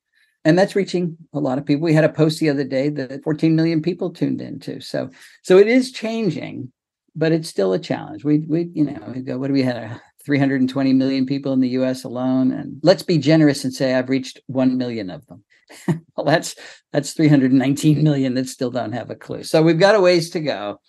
and 0.47 0.57
that's 0.57 0.77
reaching 0.77 1.17
a 1.33 1.39
lot 1.41 1.57
of 1.57 1.65
people. 1.65 1.83
We 1.83 1.93
had 1.93 2.05
a 2.05 2.09
post 2.09 2.39
the 2.39 2.49
other 2.49 2.63
day 2.63 2.87
that 2.87 3.21
14 3.21 3.53
million 3.53 3.81
people 3.81 4.11
tuned 4.11 4.41
into. 4.41 4.79
So 4.79 5.09
so 5.43 5.57
it 5.57 5.67
is 5.67 5.91
changing, 5.91 6.71
but 7.15 7.33
it's 7.33 7.49
still 7.49 7.73
a 7.73 7.79
challenge. 7.79 8.23
We 8.23 8.39
we 8.39 8.69
you 8.73 8.85
know 8.85 9.11
we 9.13 9.21
go 9.21 9.37
what 9.37 9.47
do 9.47 9.53
we 9.53 9.63
have 9.63 9.99
320 10.25 10.93
million 10.93 11.25
people 11.25 11.51
in 11.51 11.59
the 11.59 11.69
US 11.79 12.05
alone. 12.05 12.53
And 12.53 12.79
let's 12.81 13.03
be 13.03 13.17
generous 13.17 13.65
and 13.65 13.73
say 13.73 13.93
I've 13.93 14.09
reached 14.09 14.39
1 14.47 14.77
million 14.77 15.09
of 15.09 15.25
them. 15.27 15.43
well, 16.15 16.25
that's 16.25 16.55
that's 16.93 17.11
319 17.11 18.01
million 18.01 18.33
that 18.35 18.47
still 18.47 18.71
don't 18.71 18.93
have 18.93 19.09
a 19.09 19.15
clue. 19.15 19.43
So 19.43 19.61
we've 19.61 19.79
got 19.79 19.95
a 19.95 20.01
ways 20.01 20.29
to 20.29 20.39
go. 20.39 20.79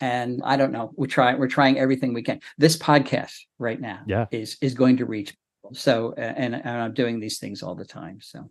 And 0.00 0.42
I 0.44 0.56
don't 0.58 0.72
know. 0.72 0.92
We 0.96 1.08
try 1.08 1.34
we're 1.34 1.48
trying 1.48 1.78
everything 1.78 2.12
we 2.12 2.22
can. 2.22 2.40
This 2.58 2.76
podcast 2.76 3.38
right 3.58 3.80
now 3.80 4.00
yeah. 4.06 4.26
is 4.30 4.58
is 4.60 4.74
going 4.74 4.98
to 4.98 5.06
reach 5.06 5.34
people. 5.62 5.74
So 5.74 6.12
and, 6.18 6.54
and 6.54 6.68
I'm 6.68 6.92
doing 6.92 7.20
these 7.20 7.38
things 7.38 7.62
all 7.62 7.74
the 7.74 7.86
time. 7.86 8.18
So 8.20 8.50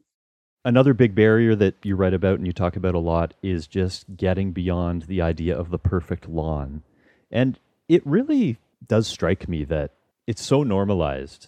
Another 0.64 0.94
big 0.94 1.16
barrier 1.16 1.56
that 1.56 1.76
you 1.84 1.96
write 1.96 2.14
about 2.14 2.38
and 2.38 2.46
you 2.46 2.54
talk 2.54 2.76
about 2.76 2.94
a 2.94 3.00
lot 3.00 3.34
is 3.42 3.66
just 3.66 4.16
getting 4.16 4.52
beyond 4.52 5.04
the 5.04 5.22
idea 5.22 5.58
of 5.58 5.72
the 5.72 5.80
perfect 5.80 6.30
lawn. 6.30 6.84
And 7.32 7.58
it 7.90 8.06
really 8.06 8.58
does 8.88 9.08
strike 9.08 9.50
me 9.50 9.64
that 9.66 9.92
it's 10.28 10.44
so 10.44 10.62
normalized, 10.62 11.48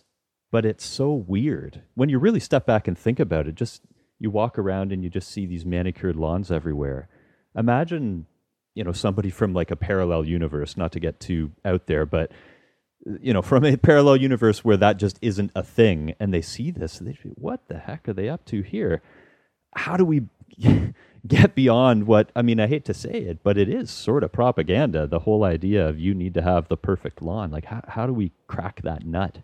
but 0.51 0.65
it's 0.65 0.85
so 0.85 1.13
weird. 1.13 1.83
When 1.93 2.09
you 2.09 2.17
really 2.17 2.39
step 2.39 2.65
back 2.65 2.87
and 2.87 2.97
think 2.97 3.19
about 3.19 3.47
it, 3.47 3.53
just 3.53 3.83
you 4.19 4.31
walk 4.31 4.57
around 4.57 4.91
and 4.91 5.03
you 5.03 5.11
just 5.11 5.29
see 5.29 5.45
these 5.45 5.65
manicured 5.65 6.15
lawns 6.15 6.51
everywhere. 6.51 7.07
Imagine, 7.55 8.25
you 8.73 8.83
know, 8.83 8.93
somebody 8.93 9.29
from 9.29 9.53
like 9.53 9.69
a 9.69 9.75
parallel 9.75 10.25
universe, 10.25 10.75
not 10.75 10.91
to 10.93 10.99
get 10.99 11.19
too 11.19 11.51
out 11.63 11.85
there, 11.85 12.07
but 12.07 12.31
you 13.21 13.33
know, 13.33 13.41
from 13.41 13.65
a 13.65 13.77
parallel 13.77 14.17
universe 14.17 14.63
where 14.63 14.77
that 14.77 14.97
just 14.97 15.19
isn't 15.21 15.51
a 15.55 15.63
thing, 15.63 16.15
and 16.19 16.33
they 16.33 16.41
see 16.41 16.71
this, 16.71 16.99
they 16.99 17.13
say, 17.13 17.31
"What 17.35 17.67
the 17.67 17.79
heck 17.79 18.07
are 18.07 18.13
they 18.13 18.29
up 18.29 18.45
to 18.45 18.61
here? 18.61 19.01
How 19.75 19.97
do 19.97 20.05
we 20.05 20.23
get 21.27 21.55
beyond 21.55 22.07
what?" 22.07 22.31
I 22.35 22.41
mean, 22.41 22.59
I 22.59 22.67
hate 22.67 22.85
to 22.85 22.93
say 22.93 23.11
it, 23.11 23.43
but 23.43 23.57
it 23.57 23.69
is 23.69 23.89
sort 23.91 24.23
of 24.23 24.31
propaganda. 24.31 25.07
The 25.07 25.19
whole 25.19 25.43
idea 25.43 25.87
of 25.87 25.99
you 25.99 26.13
need 26.13 26.33
to 26.35 26.41
have 26.41 26.67
the 26.67 26.77
perfect 26.77 27.21
lawn. 27.21 27.51
Like, 27.51 27.65
how 27.65 27.81
how 27.87 28.07
do 28.07 28.13
we 28.13 28.31
crack 28.47 28.81
that 28.83 29.05
nut? 29.05 29.39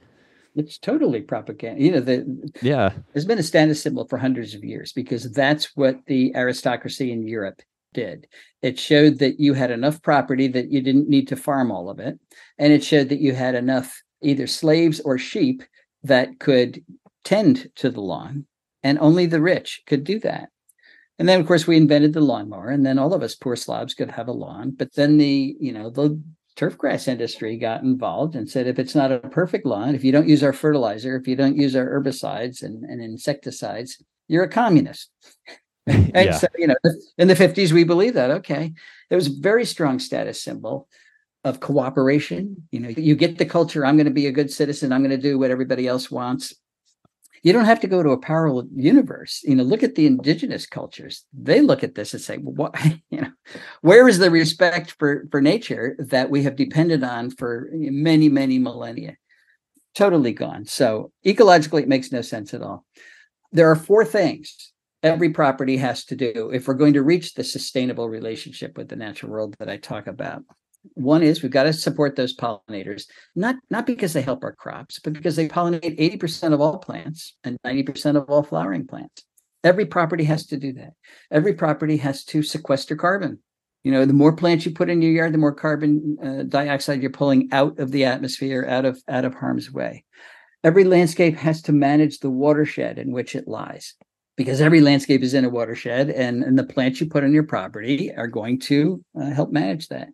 It's 0.55 0.77
totally 0.77 1.21
propaganda. 1.21 1.81
You 1.81 1.91
know, 1.91 1.99
the 1.99 2.51
yeah, 2.61 2.93
there's 3.13 3.25
been 3.25 3.39
a 3.39 3.43
status 3.43 3.81
symbol 3.81 4.07
for 4.07 4.17
hundreds 4.17 4.53
of 4.53 4.63
years 4.63 4.93
because 4.93 5.31
that's 5.31 5.75
what 5.75 6.05
the 6.07 6.35
aristocracy 6.35 7.11
in 7.11 7.27
Europe 7.27 7.61
did. 7.93 8.27
It 8.61 8.79
showed 8.79 9.19
that 9.19 9.39
you 9.39 9.53
had 9.53 9.71
enough 9.71 10.01
property 10.01 10.47
that 10.49 10.71
you 10.71 10.81
didn't 10.81 11.09
need 11.09 11.27
to 11.29 11.35
farm 11.35 11.71
all 11.71 11.89
of 11.89 11.99
it. 11.99 12.19
And 12.57 12.73
it 12.73 12.83
showed 12.83 13.09
that 13.09 13.21
you 13.21 13.33
had 13.33 13.55
enough 13.55 14.01
either 14.21 14.47
slaves 14.47 14.99
or 14.99 15.17
sheep 15.17 15.63
that 16.03 16.39
could 16.39 16.83
tend 17.23 17.69
to 17.75 17.89
the 17.89 18.01
lawn. 18.01 18.45
And 18.83 18.97
only 18.99 19.25
the 19.25 19.41
rich 19.41 19.83
could 19.85 20.03
do 20.03 20.19
that. 20.19 20.49
And 21.17 21.27
then, 21.27 21.41
of 21.41 21.47
course, 21.47 21.67
we 21.67 21.75
invented 21.75 22.13
the 22.13 22.21
lawnmower, 22.21 22.69
and 22.69 22.85
then 22.85 22.97
all 22.97 23.13
of 23.13 23.21
us 23.21 23.35
poor 23.35 23.57
slobs 23.57 23.93
could 23.93 24.09
have 24.09 24.29
a 24.29 24.31
lawn. 24.31 24.71
But 24.71 24.95
then 24.95 25.17
the, 25.17 25.53
you 25.59 25.73
know, 25.73 25.89
the 25.89 26.17
turf 26.55 26.77
grass 26.77 27.09
industry 27.09 27.57
got 27.57 27.83
involved 27.83 28.35
and 28.35 28.49
said, 28.49 28.67
if 28.67 28.79
it's 28.79 28.95
not 28.95 29.11
a 29.11 29.19
perfect 29.19 29.65
lawn, 29.65 29.95
if 29.95 30.03
you 30.05 30.13
don't 30.13 30.29
use 30.29 30.43
our 30.43 30.53
fertilizer, 30.53 31.17
if 31.17 31.27
you 31.27 31.35
don't 31.35 31.57
use 31.57 31.75
our 31.75 31.85
herbicides 31.85 32.63
and, 32.63 32.85
and 32.85 33.01
insecticides, 33.01 34.01
you're 34.29 34.45
a 34.45 34.49
communist. 34.49 35.11
and 36.13 36.13
yeah. 36.13 36.31
so, 36.31 36.47
you 36.57 36.67
know, 36.67 36.75
in 37.17 37.27
the 37.27 37.35
50s, 37.35 37.71
we 37.71 37.83
believe 37.83 38.13
that. 38.13 38.31
Okay. 38.31 38.73
There 39.09 39.15
was 39.15 39.27
a 39.27 39.39
very 39.39 39.65
strong 39.65 39.99
status 39.99 40.41
symbol 40.41 40.87
of 41.43 41.59
cooperation. 41.59 42.67
You 42.71 42.79
know, 42.81 42.89
you 42.89 43.15
get 43.15 43.37
the 43.37 43.45
culture, 43.45 43.85
I'm 43.85 43.95
going 43.97 44.05
to 44.05 44.11
be 44.11 44.27
a 44.27 44.31
good 44.31 44.51
citizen, 44.51 44.91
I'm 44.91 45.01
going 45.01 45.09
to 45.11 45.17
do 45.17 45.39
what 45.39 45.51
everybody 45.51 45.87
else 45.87 46.11
wants. 46.11 46.53
You 47.41 47.53
don't 47.53 47.65
have 47.65 47.79
to 47.79 47.87
go 47.87 48.03
to 48.03 48.09
a 48.09 48.19
parallel 48.19 48.67
universe. 48.75 49.41
You 49.43 49.55
know, 49.55 49.63
look 49.63 49.81
at 49.81 49.95
the 49.95 50.05
indigenous 50.05 50.65
cultures. 50.65 51.23
They 51.33 51.61
look 51.61 51.83
at 51.83 51.95
this 51.95 52.13
and 52.13 52.21
say, 52.21 52.37
well, 52.37 52.53
what, 52.53 52.75
you 53.09 53.21
know, 53.21 53.31
where 53.81 54.07
is 54.07 54.19
the 54.19 54.29
respect 54.29 54.95
for, 54.99 55.25
for 55.31 55.41
nature 55.41 55.95
that 55.99 56.29
we 56.29 56.43
have 56.43 56.57
depended 56.57 57.03
on 57.03 57.31
for 57.31 57.69
many, 57.71 58.27
many 58.27 58.59
millennia? 58.59 59.15
Totally 59.95 60.33
gone. 60.33 60.65
So 60.65 61.11
ecologically, 61.25 61.83
it 61.83 61.87
makes 61.87 62.11
no 62.11 62.21
sense 62.21 62.53
at 62.53 62.61
all. 62.61 62.85
There 63.51 63.71
are 63.71 63.75
four 63.75 64.05
things 64.05 64.68
every 65.03 65.29
property 65.29 65.77
has 65.77 66.05
to 66.05 66.15
do 66.15 66.51
if 66.53 66.67
we're 66.67 66.73
going 66.73 66.93
to 66.93 67.03
reach 67.03 67.33
the 67.33 67.43
sustainable 67.43 68.09
relationship 68.09 68.77
with 68.77 68.89
the 68.89 68.95
natural 68.95 69.31
world 69.31 69.55
that 69.59 69.69
I 69.69 69.77
talk 69.77 70.07
about. 70.07 70.43
One 70.93 71.23
is 71.23 71.41
we've 71.41 71.51
got 71.51 71.63
to 71.63 71.73
support 71.73 72.15
those 72.15 72.35
pollinators, 72.35 73.03
not 73.35 73.55
not 73.69 73.85
because 73.85 74.13
they 74.13 74.21
help 74.21 74.43
our 74.43 74.53
crops, 74.53 74.99
but 74.99 75.13
because 75.13 75.35
they 75.35 75.47
pollinate 75.47 75.99
80% 75.99 76.53
of 76.53 76.61
all 76.61 76.77
plants 76.77 77.35
and 77.43 77.57
90% 77.65 78.15
of 78.15 78.29
all 78.29 78.43
flowering 78.43 78.87
plants. 78.87 79.23
Every 79.63 79.85
property 79.85 80.23
has 80.23 80.45
to 80.47 80.57
do 80.57 80.71
that. 80.73 80.93
Every 81.31 81.53
property 81.53 81.97
has 81.97 82.23
to 82.25 82.43
sequester 82.43 82.95
carbon. 82.95 83.39
You 83.83 83.91
know, 83.91 84.05
the 84.05 84.13
more 84.13 84.33
plants 84.35 84.65
you 84.65 84.71
put 84.71 84.89
in 84.89 85.01
your 85.01 85.11
yard, 85.11 85.33
the 85.33 85.37
more 85.37 85.53
carbon 85.53 86.17
uh, 86.23 86.43
dioxide 86.43 87.01
you're 87.01 87.11
pulling 87.11 87.49
out 87.51 87.79
of 87.79 87.91
the 87.91 88.05
atmosphere, 88.05 88.65
out 88.67 88.85
of 88.85 89.01
out 89.09 89.25
of 89.25 89.35
harm's 89.35 89.71
way. 89.71 90.05
Every 90.63 90.85
landscape 90.85 91.35
has 91.37 91.61
to 91.63 91.73
manage 91.73 92.19
the 92.19 92.29
watershed 92.29 92.97
in 92.97 93.11
which 93.11 93.35
it 93.35 93.47
lies 93.47 93.95
because 94.39 94.61
every 94.61 94.79
landscape 94.79 95.21
is 95.21 95.33
in 95.33 95.43
a 95.43 95.49
watershed 95.49 96.09
and, 96.09 96.45
and 96.45 96.57
the 96.57 96.63
plants 96.63 97.01
you 97.01 97.09
put 97.09 97.25
on 97.25 97.33
your 97.33 97.43
property 97.43 98.09
are 98.15 98.25
going 98.25 98.57
to 98.57 99.03
uh, 99.19 99.31
help 99.31 99.51
manage 99.51 99.89
that. 99.89 100.07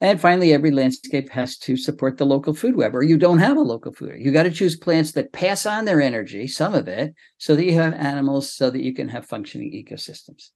And 0.00 0.20
finally, 0.20 0.52
every 0.52 0.70
landscape 0.70 1.28
has 1.30 1.58
to 1.58 1.76
support 1.76 2.16
the 2.16 2.26
local 2.26 2.54
food 2.54 2.76
web, 2.76 2.94
or 2.94 3.02
you 3.02 3.18
don't 3.18 3.40
have 3.40 3.56
a 3.56 3.62
local 3.62 3.92
food. 3.92 4.20
You 4.20 4.30
got 4.30 4.44
to 4.44 4.52
choose 4.52 4.76
plants 4.76 5.10
that 5.12 5.32
pass 5.32 5.66
on 5.66 5.84
their 5.84 6.00
energy, 6.00 6.46
some 6.46 6.74
of 6.74 6.86
it, 6.86 7.12
so 7.38 7.56
that 7.56 7.64
you 7.64 7.72
have 7.72 7.92
animals, 7.94 8.52
so 8.52 8.70
that 8.70 8.84
you 8.84 8.94
can 8.94 9.08
have 9.08 9.26
functioning 9.26 9.72
ecosystems. 9.72 10.50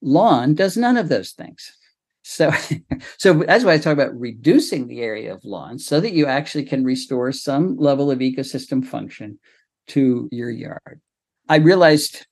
Lawn 0.00 0.54
does 0.54 0.76
none 0.76 0.96
of 0.96 1.08
those 1.08 1.32
things. 1.32 1.76
So, 2.22 2.52
so 3.18 3.34
that's 3.34 3.64
why 3.64 3.72
I 3.72 3.78
talk 3.78 3.94
about 3.94 4.16
reducing 4.16 4.86
the 4.86 5.00
area 5.00 5.34
of 5.34 5.44
lawn 5.44 5.80
so 5.80 5.98
that 5.98 6.12
you 6.12 6.26
actually 6.26 6.66
can 6.66 6.84
restore 6.84 7.32
some 7.32 7.76
level 7.78 8.12
of 8.12 8.20
ecosystem 8.20 8.86
function 8.86 9.40
to 9.88 10.28
your 10.30 10.50
yard. 10.50 11.00
I 11.48 11.56
realized 11.56 12.26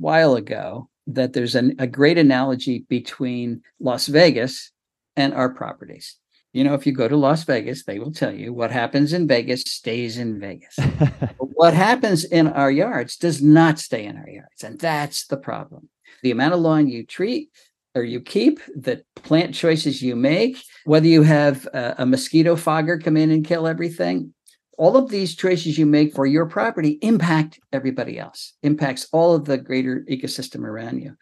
while 0.00 0.34
ago 0.34 0.88
that 1.06 1.32
there's 1.32 1.54
an, 1.54 1.76
a 1.78 1.86
great 1.86 2.18
analogy 2.18 2.84
between 2.88 3.62
Las 3.78 4.06
Vegas 4.06 4.72
and 5.16 5.34
our 5.34 5.50
properties. 5.50 6.16
You 6.52 6.64
know, 6.64 6.74
if 6.74 6.86
you 6.86 6.92
go 6.92 7.06
to 7.06 7.16
Las 7.16 7.44
Vegas, 7.44 7.84
they 7.84 7.98
will 7.98 8.12
tell 8.12 8.34
you 8.34 8.52
what 8.52 8.72
happens 8.72 9.12
in 9.12 9.28
Vegas 9.28 9.62
stays 9.62 10.18
in 10.18 10.40
Vegas. 10.40 10.76
what 11.38 11.74
happens 11.74 12.24
in 12.24 12.48
our 12.48 12.70
yards 12.70 13.16
does 13.16 13.40
not 13.40 13.78
stay 13.78 14.04
in 14.04 14.16
our 14.16 14.28
yards. 14.28 14.64
And 14.64 14.78
that's 14.78 15.26
the 15.26 15.36
problem. 15.36 15.88
The 16.22 16.32
amount 16.32 16.54
of 16.54 16.60
lawn 16.60 16.88
you 16.88 17.06
treat 17.06 17.50
or 17.94 18.02
you 18.02 18.20
keep, 18.20 18.60
the 18.74 19.04
plant 19.16 19.54
choices 19.54 20.02
you 20.02 20.16
make, 20.16 20.62
whether 20.84 21.06
you 21.06 21.22
have 21.22 21.66
a, 21.66 21.96
a 21.98 22.06
mosquito 22.06 22.56
fogger 22.56 22.98
come 22.98 23.16
in 23.16 23.30
and 23.30 23.44
kill 23.44 23.66
everything, 23.66 24.32
all 24.80 24.96
of 24.96 25.10
these 25.10 25.36
choices 25.36 25.76
you 25.76 25.84
make 25.84 26.14
for 26.14 26.24
your 26.24 26.46
property 26.46 26.98
impact 27.02 27.60
everybody 27.70 28.18
else, 28.18 28.54
impacts 28.62 29.06
all 29.12 29.34
of 29.34 29.44
the 29.44 29.58
greater 29.58 30.06
ecosystem 30.08 30.64
around 30.64 31.02
you. 31.02 31.14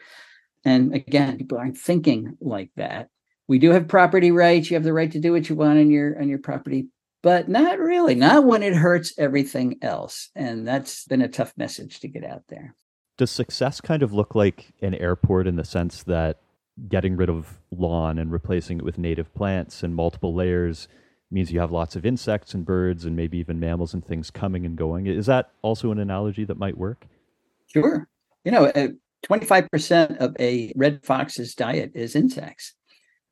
And 0.64 0.94
again, 0.94 1.38
people 1.38 1.58
aren't 1.58 1.76
thinking 1.76 2.36
like 2.40 2.70
that. 2.76 3.08
We 3.48 3.58
do 3.58 3.72
have 3.72 3.88
property 3.88 4.30
rights. 4.30 4.70
You 4.70 4.76
have 4.76 4.84
the 4.84 4.92
right 4.92 5.10
to 5.10 5.18
do 5.18 5.32
what 5.32 5.48
you 5.48 5.56
want 5.56 5.80
on 5.80 5.90
your 5.90 6.20
on 6.20 6.28
your 6.28 6.38
property, 6.38 6.86
but 7.20 7.48
not 7.48 7.80
really, 7.80 8.14
not 8.14 8.44
when 8.44 8.62
it 8.62 8.74
hurts 8.76 9.12
everything 9.18 9.78
else. 9.82 10.30
And 10.36 10.66
that's 10.66 11.04
been 11.06 11.22
a 11.22 11.28
tough 11.28 11.52
message 11.56 11.98
to 12.00 12.08
get 12.08 12.22
out 12.22 12.44
there. 12.48 12.76
Does 13.16 13.32
success 13.32 13.80
kind 13.80 14.04
of 14.04 14.12
look 14.12 14.36
like 14.36 14.72
an 14.82 14.94
airport 14.94 15.48
in 15.48 15.56
the 15.56 15.64
sense 15.64 16.04
that 16.04 16.38
getting 16.88 17.16
rid 17.16 17.28
of 17.28 17.58
lawn 17.72 18.20
and 18.20 18.30
replacing 18.30 18.78
it 18.78 18.84
with 18.84 18.98
native 18.98 19.34
plants 19.34 19.82
and 19.82 19.96
multiple 19.96 20.32
layers 20.32 20.86
means 21.30 21.52
you 21.52 21.60
have 21.60 21.70
lots 21.70 21.96
of 21.96 22.06
insects 22.06 22.54
and 22.54 22.64
birds 22.64 23.04
and 23.04 23.14
maybe 23.14 23.38
even 23.38 23.60
mammals 23.60 23.94
and 23.94 24.04
things 24.04 24.30
coming 24.30 24.64
and 24.64 24.76
going. 24.76 25.06
Is 25.06 25.26
that 25.26 25.50
also 25.62 25.90
an 25.90 25.98
analogy 25.98 26.44
that 26.44 26.58
might 26.58 26.76
work? 26.76 27.06
Sure. 27.66 28.08
You 28.44 28.52
know, 28.52 28.66
uh, 28.66 28.88
25% 29.26 30.18
of 30.18 30.36
a 30.38 30.72
red 30.76 31.04
fox's 31.04 31.54
diet 31.54 31.92
is 31.94 32.16
insects. 32.16 32.74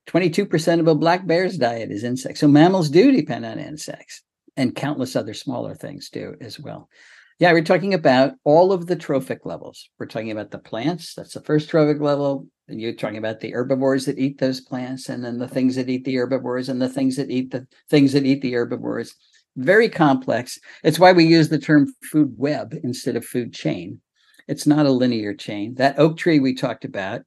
22% 0.08 0.80
of 0.80 0.86
a 0.86 0.94
black 0.94 1.26
bear's 1.26 1.56
diet 1.56 1.90
is 1.90 2.04
insects. 2.04 2.40
So 2.40 2.48
mammals 2.48 2.90
do 2.90 3.10
depend 3.12 3.44
on 3.44 3.58
insects 3.58 4.22
and 4.56 4.74
countless 4.74 5.16
other 5.16 5.34
smaller 5.34 5.74
things 5.74 6.10
do 6.10 6.34
as 6.40 6.60
well. 6.60 6.88
Yeah, 7.38 7.52
we're 7.52 7.64
talking 7.64 7.92
about 7.92 8.32
all 8.44 8.72
of 8.72 8.86
the 8.86 8.96
trophic 8.96 9.44
levels. 9.44 9.90
We're 9.98 10.06
talking 10.06 10.30
about 10.30 10.52
the 10.52 10.58
plants, 10.58 11.14
that's 11.14 11.34
the 11.34 11.42
first 11.42 11.68
trophic 11.68 12.00
level. 12.00 12.46
And 12.66 12.80
you're 12.80 12.94
talking 12.94 13.18
about 13.18 13.40
the 13.40 13.52
herbivores 13.52 14.06
that 14.06 14.18
eat 14.18 14.38
those 14.38 14.60
plants, 14.62 15.08
and 15.10 15.22
then 15.22 15.38
the 15.38 15.46
things 15.46 15.76
that 15.76 15.88
eat 15.88 16.04
the 16.04 16.16
herbivores, 16.16 16.68
and 16.68 16.80
the 16.80 16.88
things 16.88 17.16
that 17.16 17.30
eat 17.30 17.50
the 17.50 17.66
things 17.90 18.12
that 18.14 18.24
eat 18.24 18.40
the 18.40 18.54
herbivores. 18.54 19.14
Very 19.56 19.88
complex. 19.88 20.58
It's 20.82 20.98
why 20.98 21.12
we 21.12 21.26
use 21.26 21.50
the 21.50 21.58
term 21.58 21.92
food 22.10 22.34
web 22.38 22.74
instead 22.82 23.16
of 23.16 23.24
food 23.24 23.52
chain. 23.52 24.00
It's 24.48 24.66
not 24.66 24.86
a 24.86 24.90
linear 24.90 25.34
chain. 25.34 25.74
That 25.74 25.98
oak 25.98 26.16
tree 26.16 26.40
we 26.40 26.54
talked 26.54 26.84
about, 26.84 27.22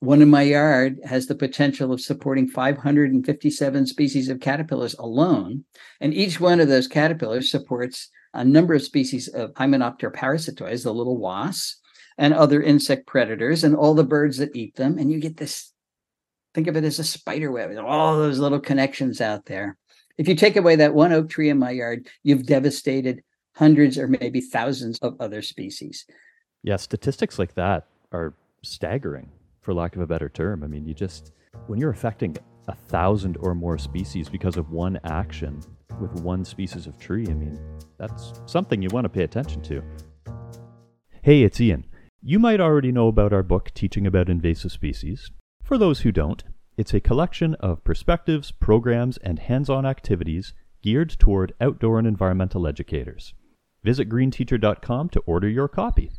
one 0.00 0.20
in 0.20 0.28
my 0.28 0.42
yard 0.42 0.98
has 1.04 1.26
the 1.26 1.36
potential 1.36 1.92
of 1.92 2.00
supporting 2.00 2.48
557 2.48 3.86
species 3.86 4.28
of 4.28 4.40
caterpillars 4.40 4.94
alone. 4.98 5.64
And 6.00 6.12
each 6.12 6.40
one 6.40 6.58
of 6.58 6.68
those 6.68 6.88
caterpillars 6.88 7.50
supports 7.50 8.10
a 8.34 8.44
number 8.44 8.74
of 8.74 8.82
species 8.82 9.28
of 9.28 9.52
Hymenoptera 9.54 10.14
parasitoids, 10.14 10.84
the 10.84 10.94
little 10.94 11.18
wasps, 11.18 11.80
and 12.18 12.34
other 12.34 12.62
insect 12.62 13.06
predators, 13.06 13.64
and 13.64 13.74
all 13.74 13.94
the 13.94 14.04
birds 14.04 14.38
that 14.38 14.54
eat 14.54 14.76
them. 14.76 14.98
And 14.98 15.10
you 15.10 15.20
get 15.20 15.36
this 15.36 15.72
think 16.54 16.66
of 16.66 16.76
it 16.76 16.84
as 16.84 16.98
a 16.98 17.04
spider 17.04 17.50
web, 17.50 17.76
all 17.78 18.16
those 18.16 18.38
little 18.38 18.60
connections 18.60 19.20
out 19.20 19.46
there. 19.46 19.76
If 20.18 20.28
you 20.28 20.34
take 20.34 20.56
away 20.56 20.76
that 20.76 20.94
one 20.94 21.12
oak 21.12 21.30
tree 21.30 21.48
in 21.48 21.58
my 21.58 21.70
yard, 21.70 22.08
you've 22.22 22.46
devastated 22.46 23.22
hundreds 23.56 23.98
or 23.98 24.06
maybe 24.06 24.40
thousands 24.40 24.98
of 24.98 25.16
other 25.20 25.42
species. 25.42 26.04
Yeah, 26.62 26.76
statistics 26.76 27.38
like 27.38 27.54
that 27.54 27.86
are 28.12 28.34
staggering, 28.62 29.30
for 29.62 29.74
lack 29.74 29.96
of 29.96 30.02
a 30.02 30.06
better 30.06 30.28
term. 30.28 30.62
I 30.62 30.66
mean, 30.66 30.86
you 30.86 30.94
just, 30.94 31.32
when 31.66 31.78
you're 31.78 31.90
affecting 31.90 32.36
a 32.68 32.74
thousand 32.74 33.36
or 33.38 33.54
more 33.54 33.78
species 33.78 34.28
because 34.28 34.56
of 34.56 34.70
one 34.70 35.00
action 35.04 35.60
with 36.00 36.20
one 36.22 36.44
species 36.44 36.86
of 36.86 36.98
tree, 36.98 37.26
I 37.28 37.34
mean, 37.34 37.58
that's 37.98 38.40
something 38.46 38.82
you 38.82 38.88
want 38.90 39.04
to 39.04 39.08
pay 39.08 39.24
attention 39.24 39.62
to. 39.62 39.82
Hey, 41.22 41.42
it's 41.42 41.60
Ian. 41.60 41.86
You 42.22 42.38
might 42.38 42.60
already 42.60 42.92
know 42.92 43.08
about 43.08 43.32
our 43.32 43.42
book, 43.42 43.72
Teaching 43.74 44.06
About 44.06 44.28
Invasive 44.28 44.72
Species. 44.72 45.30
For 45.62 45.78
those 45.78 46.00
who 46.00 46.12
don't, 46.12 46.42
it's 46.76 46.94
a 46.94 47.00
collection 47.00 47.54
of 47.56 47.84
perspectives, 47.84 48.50
programs, 48.50 49.18
and 49.18 49.38
hands 49.38 49.68
on 49.68 49.84
activities 49.84 50.54
geared 50.82 51.10
toward 51.18 51.54
outdoor 51.60 51.98
and 51.98 52.06
environmental 52.06 52.66
educators. 52.66 53.34
Visit 53.84 54.08
greenteacher.com 54.08 55.08
to 55.10 55.20
order 55.20 55.48
your 55.48 55.68
copy. 55.68 56.10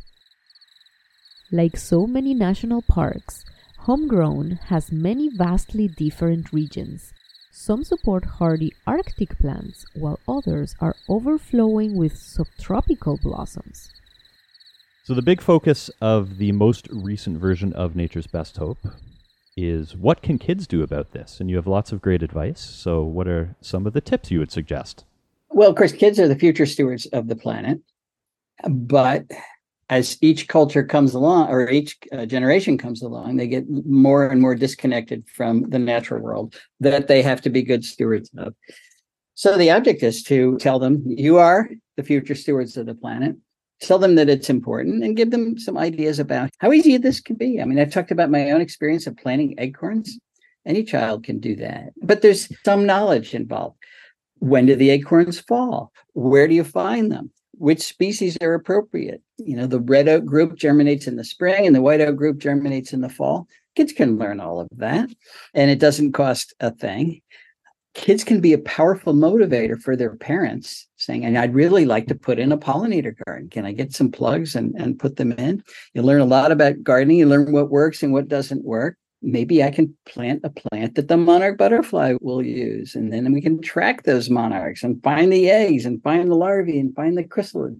Like 1.51 1.77
so 1.77 2.07
many 2.07 2.33
national 2.33 2.81
parks, 2.81 3.45
Homegrown 3.79 4.59
has 4.67 4.91
many 4.91 5.29
vastly 5.35 5.87
different 5.87 6.53
regions. 6.53 7.13
Some 7.55 7.83
support 7.83 8.25
hardy 8.25 8.73
Arctic 8.87 9.37
plants, 9.37 9.85
while 9.93 10.19
others 10.27 10.75
are 10.79 10.95
overflowing 11.07 11.95
with 11.95 12.17
subtropical 12.17 13.19
blossoms. 13.21 13.91
So, 15.03 15.13
the 15.13 15.21
big 15.21 15.39
focus 15.39 15.91
of 16.01 16.39
the 16.39 16.51
most 16.51 16.87
recent 16.89 17.37
version 17.37 17.71
of 17.73 17.95
Nature's 17.95 18.25
Best 18.25 18.57
Hope 18.57 18.79
is 19.55 19.95
what 19.95 20.23
can 20.23 20.39
kids 20.39 20.65
do 20.65 20.81
about 20.81 21.11
this? 21.11 21.39
And 21.39 21.47
you 21.47 21.55
have 21.57 21.67
lots 21.67 21.91
of 21.91 22.01
great 22.01 22.23
advice. 22.23 22.59
So, 22.59 23.03
what 23.03 23.27
are 23.27 23.55
some 23.61 23.85
of 23.85 23.93
the 23.93 24.01
tips 24.01 24.31
you 24.31 24.39
would 24.39 24.51
suggest? 24.51 25.05
Well, 25.49 25.69
of 25.69 25.75
course, 25.75 25.91
kids 25.91 26.19
are 26.19 26.27
the 26.27 26.35
future 26.35 26.65
stewards 26.65 27.05
of 27.05 27.27
the 27.27 27.35
planet. 27.35 27.79
But 28.67 29.25
as 29.89 30.17
each 30.21 30.47
culture 30.47 30.83
comes 30.83 31.13
along 31.13 31.49
or 31.49 31.69
each 31.69 31.97
uh, 32.11 32.25
generation 32.25 32.77
comes 32.77 33.01
along, 33.01 33.35
they 33.35 33.47
get 33.47 33.65
more 33.85 34.27
and 34.27 34.41
more 34.41 34.55
disconnected 34.55 35.27
from 35.27 35.69
the 35.69 35.79
natural 35.79 36.21
world 36.21 36.55
that 36.79 37.07
they 37.07 37.21
have 37.21 37.41
to 37.41 37.49
be 37.49 37.61
good 37.61 37.83
stewards 37.83 38.29
of. 38.37 38.53
So 39.35 39.57
the 39.57 39.71
object 39.71 40.03
is 40.03 40.23
to 40.23 40.57
tell 40.57 40.79
them 40.79 41.03
you 41.05 41.37
are 41.37 41.69
the 41.97 42.03
future 42.03 42.35
stewards 42.35 42.77
of 42.77 42.85
the 42.85 42.95
planet. 42.95 43.35
Tell 43.81 43.99
them 43.99 44.15
that 44.15 44.29
it's 44.29 44.49
important 44.49 45.03
and 45.03 45.17
give 45.17 45.31
them 45.31 45.57
some 45.57 45.77
ideas 45.77 46.19
about 46.19 46.49
how 46.59 46.71
easy 46.71 46.95
this 46.97 47.19
can 47.19 47.35
be. 47.35 47.59
I 47.59 47.65
mean, 47.65 47.79
I've 47.79 47.91
talked 47.91 48.11
about 48.11 48.31
my 48.31 48.51
own 48.51 48.61
experience 48.61 49.07
of 49.07 49.17
planting 49.17 49.55
acorns. 49.57 50.17
Any 50.65 50.83
child 50.83 51.25
can 51.25 51.39
do 51.39 51.57
that, 51.57 51.91
but 52.01 52.21
there's 52.21 52.47
some 52.63 52.85
knowledge 52.85 53.33
involved. 53.33 53.75
When 54.39 54.65
do 54.65 54.77
the 54.77 54.91
acorns 54.91 55.39
fall? 55.41 55.91
Where 56.13 56.47
do 56.47 56.55
you 56.55 56.63
find 56.63 57.11
them? 57.11 57.31
which 57.57 57.81
species 57.81 58.37
are 58.41 58.53
appropriate. 58.53 59.21
You 59.45 59.55
know, 59.57 59.67
the 59.67 59.79
red 59.79 60.07
oak 60.07 60.25
group 60.25 60.55
germinates 60.55 61.07
in 61.07 61.15
the 61.15 61.23
spring 61.23 61.65
and 61.65 61.75
the 61.75 61.81
white 61.81 62.01
oak 62.01 62.15
group 62.15 62.37
germinates 62.37 62.93
in 62.93 63.01
the 63.01 63.09
fall. 63.09 63.47
Kids 63.75 63.91
can 63.91 64.17
learn 64.17 64.39
all 64.39 64.59
of 64.59 64.67
that, 64.77 65.09
and 65.53 65.71
it 65.71 65.79
doesn't 65.79 66.11
cost 66.11 66.53
a 66.59 66.71
thing. 66.71 67.21
Kids 67.95 68.23
can 68.23 68.39
be 68.39 68.53
a 68.53 68.59
powerful 68.59 69.13
motivator 69.13 69.79
for 69.79 69.95
their 69.95 70.15
parents, 70.15 70.87
saying, 70.97 71.25
and 71.25 71.37
I'd 71.37 71.53
really 71.53 71.85
like 71.85 72.07
to 72.07 72.15
put 72.15 72.39
in 72.39 72.51
a 72.51 72.57
pollinator 72.57 73.15
garden. 73.25 73.49
Can 73.49 73.65
I 73.65 73.71
get 73.71 73.93
some 73.93 74.11
plugs 74.11 74.55
and, 74.55 74.73
and 74.75 74.99
put 74.99 75.15
them 75.15 75.31
in? 75.33 75.63
You 75.93 76.01
learn 76.01 76.21
a 76.21 76.25
lot 76.25 76.51
about 76.51 76.83
gardening, 76.83 77.17
you 77.17 77.27
learn 77.27 77.51
what 77.51 77.69
works 77.69 78.01
and 78.01 78.13
what 78.13 78.27
doesn't 78.27 78.63
work 78.63 78.97
maybe 79.23 79.63
I 79.63 79.71
can 79.71 79.95
plant 80.05 80.41
a 80.43 80.49
plant 80.49 80.95
that 80.95 81.07
the 81.07 81.17
monarch 81.17 81.57
butterfly 81.57 82.15
will 82.21 82.45
use. 82.45 82.93
And 82.93 83.11
then 83.11 83.31
we 83.31 83.41
can 83.41 83.61
track 83.61 84.03
those 84.03 84.29
monarchs 84.29 84.83
and 84.83 85.01
find 85.01 85.31
the 85.31 85.49
eggs 85.49 85.85
and 85.85 86.03
find 86.03 86.29
the 86.29 86.35
larvae 86.35 86.79
and 86.79 86.93
find 86.93 87.17
the 87.17 87.23
chrysalid 87.23 87.79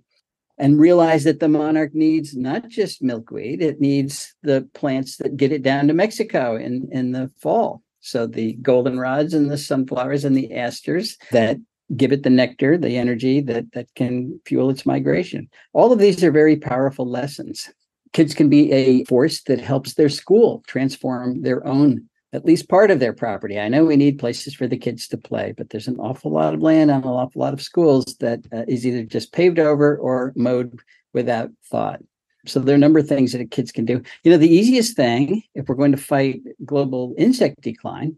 and 0.58 0.80
realize 0.80 1.24
that 1.24 1.39
the 1.39 1.48
monarch 1.48 1.94
needs 1.94 2.36
not 2.36 2.70
just 2.70 3.02
milkweed, 3.02 3.62
it 3.62 3.82
needs 3.82 4.36
the 4.44 4.68
plants 4.74 5.18
that 5.18 5.38
get 5.38 5.52
it 5.52 5.63
down 5.63 5.88
to 5.88 5.94
Mexico 5.94 6.56
in, 6.56 6.88
in 6.92 7.12
the 7.12 7.32
fall. 7.39 7.82
So 8.02 8.28
the 8.28 8.58
goldenrods 8.62 9.34
and 9.34 9.50
the 9.50 9.58
sunflowers 9.58 10.26
and 10.26 10.36
the 10.36 10.54
asters 10.54 11.18
that 11.32 11.58
give 11.96 12.12
it 12.12 12.24
the 12.24 12.30
nectar, 12.30 12.78
the 12.78 12.98
energy 12.98 13.42
that, 13.42 13.72
that 13.74 13.88
can 13.96 14.39
fuel 14.46 14.70
its 14.70 14.86
migration. 14.86 15.48
All 15.74 15.92
of 15.92 16.00
these 16.00 16.24
are 16.24 16.32
very 16.32 16.58
powerful 16.58 17.10
lessons 17.10 17.70
kids 18.13 18.34
can 18.34 18.48
be 18.48 18.72
a 18.72 19.04
force 19.06 19.42
that 19.44 19.60
helps 19.60 19.96
their 19.96 20.10
school 20.10 20.63
transform 20.68 21.42
their 21.42 21.66
own 21.68 22.08
at 22.34 22.46
least 22.46 22.67
part 22.67 22.89
of 22.89 23.00
their 23.00 23.13
property. 23.13 23.60
I 23.60 23.69
know 23.69 23.86
we 23.86 23.96
need 23.96 24.17
places 24.17 24.56
for 24.56 24.67
the 24.67 24.78
kids 24.78 25.08
to 25.10 25.17
play, 25.17 25.54
but 25.56 25.69
there's 25.69 25.88
an 25.88 26.00
awful 26.00 26.32
lot 26.32 26.56
of 26.56 26.62
land 26.62 26.89
on 26.89 27.04
an 27.04 27.08
awful 27.08 27.39
lot 27.39 27.54
of 27.54 27.62
schools 27.62 28.06
that 28.19 28.39
uh, 28.52 28.63
is 28.67 28.86
either 28.86 29.04
just 29.04 29.32
paved 29.32 29.60
over 29.60 29.96
or 29.98 30.34
mowed 30.36 30.80
without 31.13 31.52
thought. 31.69 32.02
So 32.46 32.60
there 32.60 32.74
are 32.74 32.76
a 32.76 32.80
number 32.80 33.00
of 33.00 33.08
things 33.08 33.32
that 33.32 33.52
kids 33.52 33.72
can 33.72 33.86
do. 33.86 34.02
You 34.24 34.32
know, 34.32 34.38
the 34.38 34.54
easiest 34.54 34.98
thing, 34.98 35.43
if 35.54 35.69
we're 35.69 35.76
going 35.76 35.93
to 35.93 35.98
fight 35.98 36.41
global 36.65 37.13
insect 37.17 37.62
decline, 37.62 38.17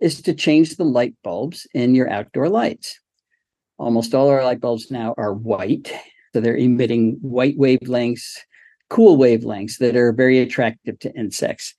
is 0.00 0.22
to 0.22 0.34
change 0.34 0.76
the 0.76 0.84
light 0.84 1.14
bulbs 1.22 1.66
in 1.74 1.94
your 1.94 2.10
outdoor 2.10 2.48
lights. 2.48 2.98
Almost 3.78 4.14
all 4.14 4.28
our 4.28 4.42
light 4.42 4.60
bulbs 4.60 4.90
now 4.90 5.14
are 5.18 5.34
white, 5.34 5.92
so 6.32 6.40
they're 6.40 6.56
emitting 6.56 7.18
white 7.20 7.58
wavelengths 7.58 8.38
cool 8.88 9.18
wavelengths 9.18 9.78
that 9.78 9.96
are 9.96 10.12
very 10.12 10.38
attractive 10.38 10.98
to 11.00 11.14
insects. 11.14 11.74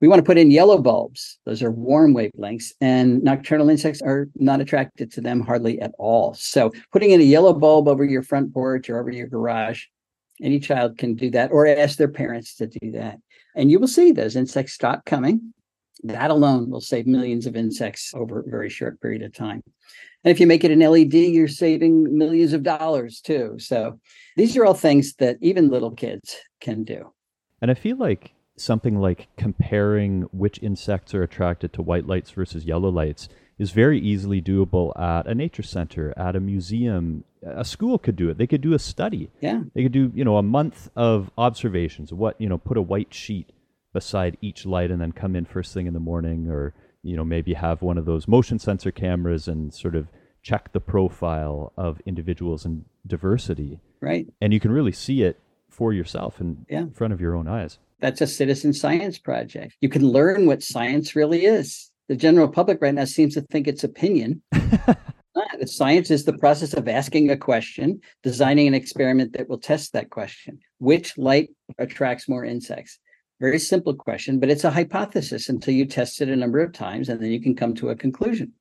We 0.00 0.06
want 0.06 0.20
to 0.20 0.24
put 0.24 0.38
in 0.38 0.52
yellow 0.52 0.78
bulbs. 0.78 1.38
Those 1.44 1.62
are 1.62 1.72
warm 1.72 2.14
wavelengths, 2.14 2.72
and 2.80 3.22
nocturnal 3.22 3.68
insects 3.68 4.00
are 4.00 4.28
not 4.36 4.60
attracted 4.60 5.10
to 5.12 5.20
them 5.20 5.40
hardly 5.40 5.80
at 5.80 5.92
all. 5.98 6.34
So, 6.34 6.72
putting 6.92 7.10
in 7.10 7.20
a 7.20 7.24
yellow 7.24 7.52
bulb 7.52 7.88
over 7.88 8.04
your 8.04 8.22
front 8.22 8.54
porch 8.54 8.88
or 8.88 9.00
over 9.00 9.10
your 9.10 9.26
garage, 9.26 9.86
any 10.40 10.60
child 10.60 10.98
can 10.98 11.14
do 11.14 11.30
that, 11.30 11.50
or 11.50 11.66
ask 11.66 11.98
their 11.98 12.08
parents 12.08 12.54
to 12.56 12.68
do 12.68 12.92
that. 12.92 13.18
And 13.56 13.72
you 13.72 13.80
will 13.80 13.88
see 13.88 14.12
those 14.12 14.36
insects 14.36 14.72
stop 14.72 15.04
coming. 15.04 15.52
That 16.04 16.30
alone 16.30 16.70
will 16.70 16.80
save 16.80 17.08
millions 17.08 17.46
of 17.46 17.56
insects 17.56 18.12
over 18.14 18.38
a 18.38 18.48
very 18.48 18.70
short 18.70 19.00
period 19.00 19.22
of 19.22 19.34
time. 19.34 19.64
And 20.22 20.30
if 20.30 20.38
you 20.38 20.46
make 20.46 20.62
it 20.62 20.70
an 20.70 20.78
LED, 20.78 21.14
you're 21.14 21.48
saving 21.48 22.16
millions 22.16 22.52
of 22.52 22.62
dollars 22.62 23.20
too. 23.20 23.56
So 23.58 23.98
these 24.36 24.56
are 24.56 24.64
all 24.64 24.74
things 24.74 25.14
that 25.14 25.38
even 25.40 25.70
little 25.70 25.90
kids 25.90 26.36
can 26.60 26.84
do. 26.84 27.12
And 27.60 27.70
I 27.70 27.74
feel 27.74 27.96
like 27.96 28.32
something 28.60 28.98
like 28.98 29.28
comparing 29.36 30.22
which 30.32 30.62
insects 30.62 31.14
are 31.14 31.22
attracted 31.22 31.72
to 31.72 31.82
white 31.82 32.06
lights 32.06 32.30
versus 32.30 32.64
yellow 32.64 32.88
lights 32.88 33.28
is 33.58 33.72
very 33.72 33.98
easily 34.00 34.40
doable 34.40 34.98
at 34.98 35.26
a 35.26 35.34
nature 35.34 35.62
center, 35.62 36.14
at 36.16 36.36
a 36.36 36.40
museum. 36.40 37.24
A 37.42 37.64
school 37.64 37.98
could 37.98 38.16
do 38.16 38.28
it. 38.28 38.38
They 38.38 38.46
could 38.46 38.60
do 38.60 38.74
a 38.74 38.78
study. 38.78 39.30
Yeah. 39.40 39.62
They 39.74 39.82
could 39.82 39.92
do, 39.92 40.12
you 40.14 40.24
know, 40.24 40.36
a 40.36 40.42
month 40.42 40.90
of 40.94 41.30
observations. 41.36 42.12
What, 42.12 42.40
you 42.40 42.48
know, 42.48 42.58
put 42.58 42.76
a 42.76 42.82
white 42.82 43.12
sheet 43.12 43.50
beside 43.92 44.36
each 44.40 44.66
light 44.66 44.90
and 44.90 45.00
then 45.00 45.12
come 45.12 45.34
in 45.34 45.44
first 45.44 45.74
thing 45.74 45.86
in 45.86 45.94
the 45.94 46.00
morning 46.00 46.48
or 46.48 46.74
you 47.02 47.16
know 47.16 47.24
maybe 47.24 47.54
have 47.54 47.82
one 47.82 47.98
of 47.98 48.04
those 48.04 48.28
motion 48.28 48.58
sensor 48.58 48.90
cameras 48.90 49.48
and 49.48 49.72
sort 49.72 49.94
of 49.94 50.08
check 50.42 50.72
the 50.72 50.80
profile 50.80 51.72
of 51.76 52.00
individuals 52.06 52.64
and 52.64 52.84
diversity 53.06 53.80
right 54.00 54.26
and 54.40 54.52
you 54.52 54.60
can 54.60 54.70
really 54.70 54.92
see 54.92 55.22
it 55.22 55.40
for 55.68 55.92
yourself 55.92 56.40
in 56.40 56.66
yeah. 56.68 56.84
front 56.94 57.12
of 57.12 57.20
your 57.20 57.34
own 57.34 57.48
eyes 57.48 57.78
that's 58.00 58.20
a 58.20 58.26
citizen 58.26 58.72
science 58.72 59.18
project. 59.18 59.74
You 59.80 59.88
can 59.88 60.06
learn 60.06 60.46
what 60.46 60.62
science 60.62 61.16
really 61.16 61.44
is. 61.44 61.90
The 62.08 62.16
general 62.16 62.48
public 62.48 62.80
right 62.80 62.94
now 62.94 63.04
seems 63.04 63.34
to 63.34 63.42
think 63.42 63.66
it's 63.66 63.84
opinion. 63.84 64.42
Science 65.66 66.10
is 66.10 66.24
the 66.24 66.36
process 66.36 66.74
of 66.74 66.88
asking 66.88 67.30
a 67.30 67.36
question 67.36 68.00
designing 68.22 68.66
an 68.66 68.74
experiment 68.74 69.32
that 69.32 69.48
will 69.48 69.58
test 69.58 69.92
that 69.92 70.10
question. 70.10 70.58
Which 70.78 71.16
light 71.16 71.50
attracts 71.78 72.28
more 72.28 72.44
insects? 72.44 72.98
Very 73.40 73.58
simple 73.58 73.94
question, 73.94 74.40
but 74.40 74.50
it's 74.50 74.64
a 74.64 74.70
hypothesis 74.70 75.48
until 75.48 75.74
you 75.74 75.86
test 75.86 76.20
it 76.20 76.28
a 76.28 76.36
number 76.36 76.60
of 76.60 76.72
times 76.72 77.08
and 77.08 77.22
then 77.22 77.30
you 77.30 77.40
can 77.40 77.54
come 77.54 77.74
to 77.76 77.90
a 77.90 77.96
conclusion. 77.96 78.52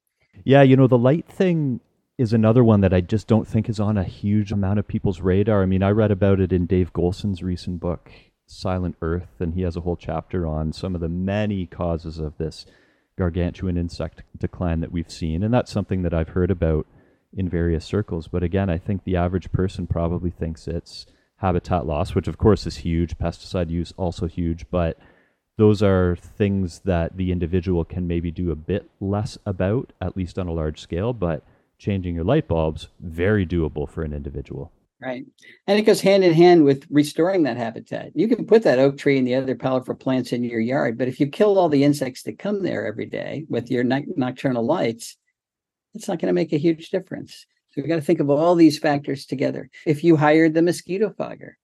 Yeah, 0.43 0.61
you 0.61 0.75
know, 0.75 0.87
the 0.87 0.99
light 0.99 1.27
thing 1.27 1.79
is 2.17 2.33
another 2.33 2.63
one 2.63 2.81
that 2.81 2.93
I 2.93 3.01
just 3.01 3.27
don't 3.27 3.47
think 3.47 3.69
is 3.69 3.79
on 3.79 3.97
a 3.97 4.03
huge 4.03 4.51
amount 4.51 4.79
of 4.79 4.87
people's 4.87 5.21
radar. 5.21 5.63
I 5.63 5.65
mean, 5.65 5.83
I 5.83 5.89
read 5.89 6.11
about 6.11 6.39
it 6.39 6.53
in 6.53 6.65
Dave 6.65 6.93
Goulson's 6.93 7.43
recent 7.43 7.79
book, 7.79 8.11
Silent 8.47 8.95
Earth, 9.01 9.39
and 9.39 9.53
he 9.53 9.61
has 9.61 9.75
a 9.75 9.81
whole 9.81 9.97
chapter 9.97 10.47
on 10.47 10.73
some 10.73 10.95
of 10.95 11.01
the 11.01 11.09
many 11.09 11.65
causes 11.65 12.17
of 12.17 12.37
this 12.37 12.65
gargantuan 13.17 13.77
insect 13.77 14.23
decline 14.37 14.79
that 14.79 14.91
we've 14.91 15.11
seen. 15.11 15.43
And 15.43 15.53
that's 15.53 15.71
something 15.71 16.01
that 16.03 16.13
I've 16.13 16.29
heard 16.29 16.49
about 16.49 16.87
in 17.35 17.49
various 17.49 17.85
circles. 17.85 18.27
But 18.27 18.43
again, 18.43 18.69
I 18.69 18.77
think 18.77 19.03
the 19.03 19.17
average 19.17 19.51
person 19.51 19.85
probably 19.85 20.29
thinks 20.29 20.67
it's 20.67 21.05
habitat 21.37 21.85
loss, 21.85 22.15
which 22.15 22.27
of 22.27 22.37
course 22.37 22.65
is 22.65 22.77
huge, 22.77 23.17
pesticide 23.17 23.69
use 23.69 23.93
also 23.97 24.27
huge, 24.27 24.65
but 24.71 24.97
those 25.57 25.83
are 25.83 26.15
things 26.15 26.81
that 26.85 27.17
the 27.17 27.31
individual 27.31 27.83
can 27.83 28.07
maybe 28.07 28.31
do 28.31 28.51
a 28.51 28.55
bit 28.55 28.89
less 29.01 29.37
about, 29.45 29.91
at 29.99 30.15
least 30.15 30.37
on 30.37 30.47
a 30.47 30.53
large 30.53 30.79
scale. 30.79 31.13
But 31.13 31.43
changing 31.79 32.15
your 32.15 32.23
light 32.23 32.47
bulbs, 32.47 32.89
very 32.99 33.45
doable 33.45 33.89
for 33.89 34.03
an 34.03 34.13
individual. 34.13 34.71
Right. 34.99 35.25
And 35.67 35.77
it 35.77 35.83
goes 35.83 36.01
hand 36.01 36.23
in 36.23 36.33
hand 36.33 36.63
with 36.63 36.87
restoring 36.89 37.43
that 37.43 37.57
habitat. 37.57 38.13
You 38.15 38.27
can 38.27 38.47
put 38.47 38.63
that 38.63 38.79
oak 38.79 38.97
tree 38.97 39.19
and 39.19 39.27
the 39.27 39.35
other 39.35 39.55
powerful 39.55 39.93
plants 39.93 40.33
in 40.33 40.43
your 40.43 40.59
yard, 40.59 40.97
but 40.97 41.07
if 41.07 41.19
you 41.19 41.27
kill 41.27 41.59
all 41.59 41.69
the 41.69 41.83
insects 41.83 42.23
that 42.23 42.39
come 42.39 42.63
there 42.63 42.87
every 42.87 43.05
day 43.05 43.45
with 43.47 43.69
your 43.69 43.83
nocturnal 43.83 44.65
lights, 44.65 45.15
it's 45.93 46.07
not 46.07 46.19
going 46.19 46.27
to 46.27 46.33
make 46.33 46.51
a 46.51 46.57
huge 46.57 46.89
difference. 46.89 47.45
So 47.69 47.81
we've 47.81 47.87
got 47.87 47.97
to 47.97 48.01
think 48.01 48.19
of 48.19 48.31
all 48.31 48.55
these 48.55 48.79
factors 48.79 49.27
together. 49.27 49.69
If 49.85 50.03
you 50.03 50.15
hired 50.15 50.55
the 50.55 50.63
mosquito 50.63 51.13
fogger, 51.15 51.59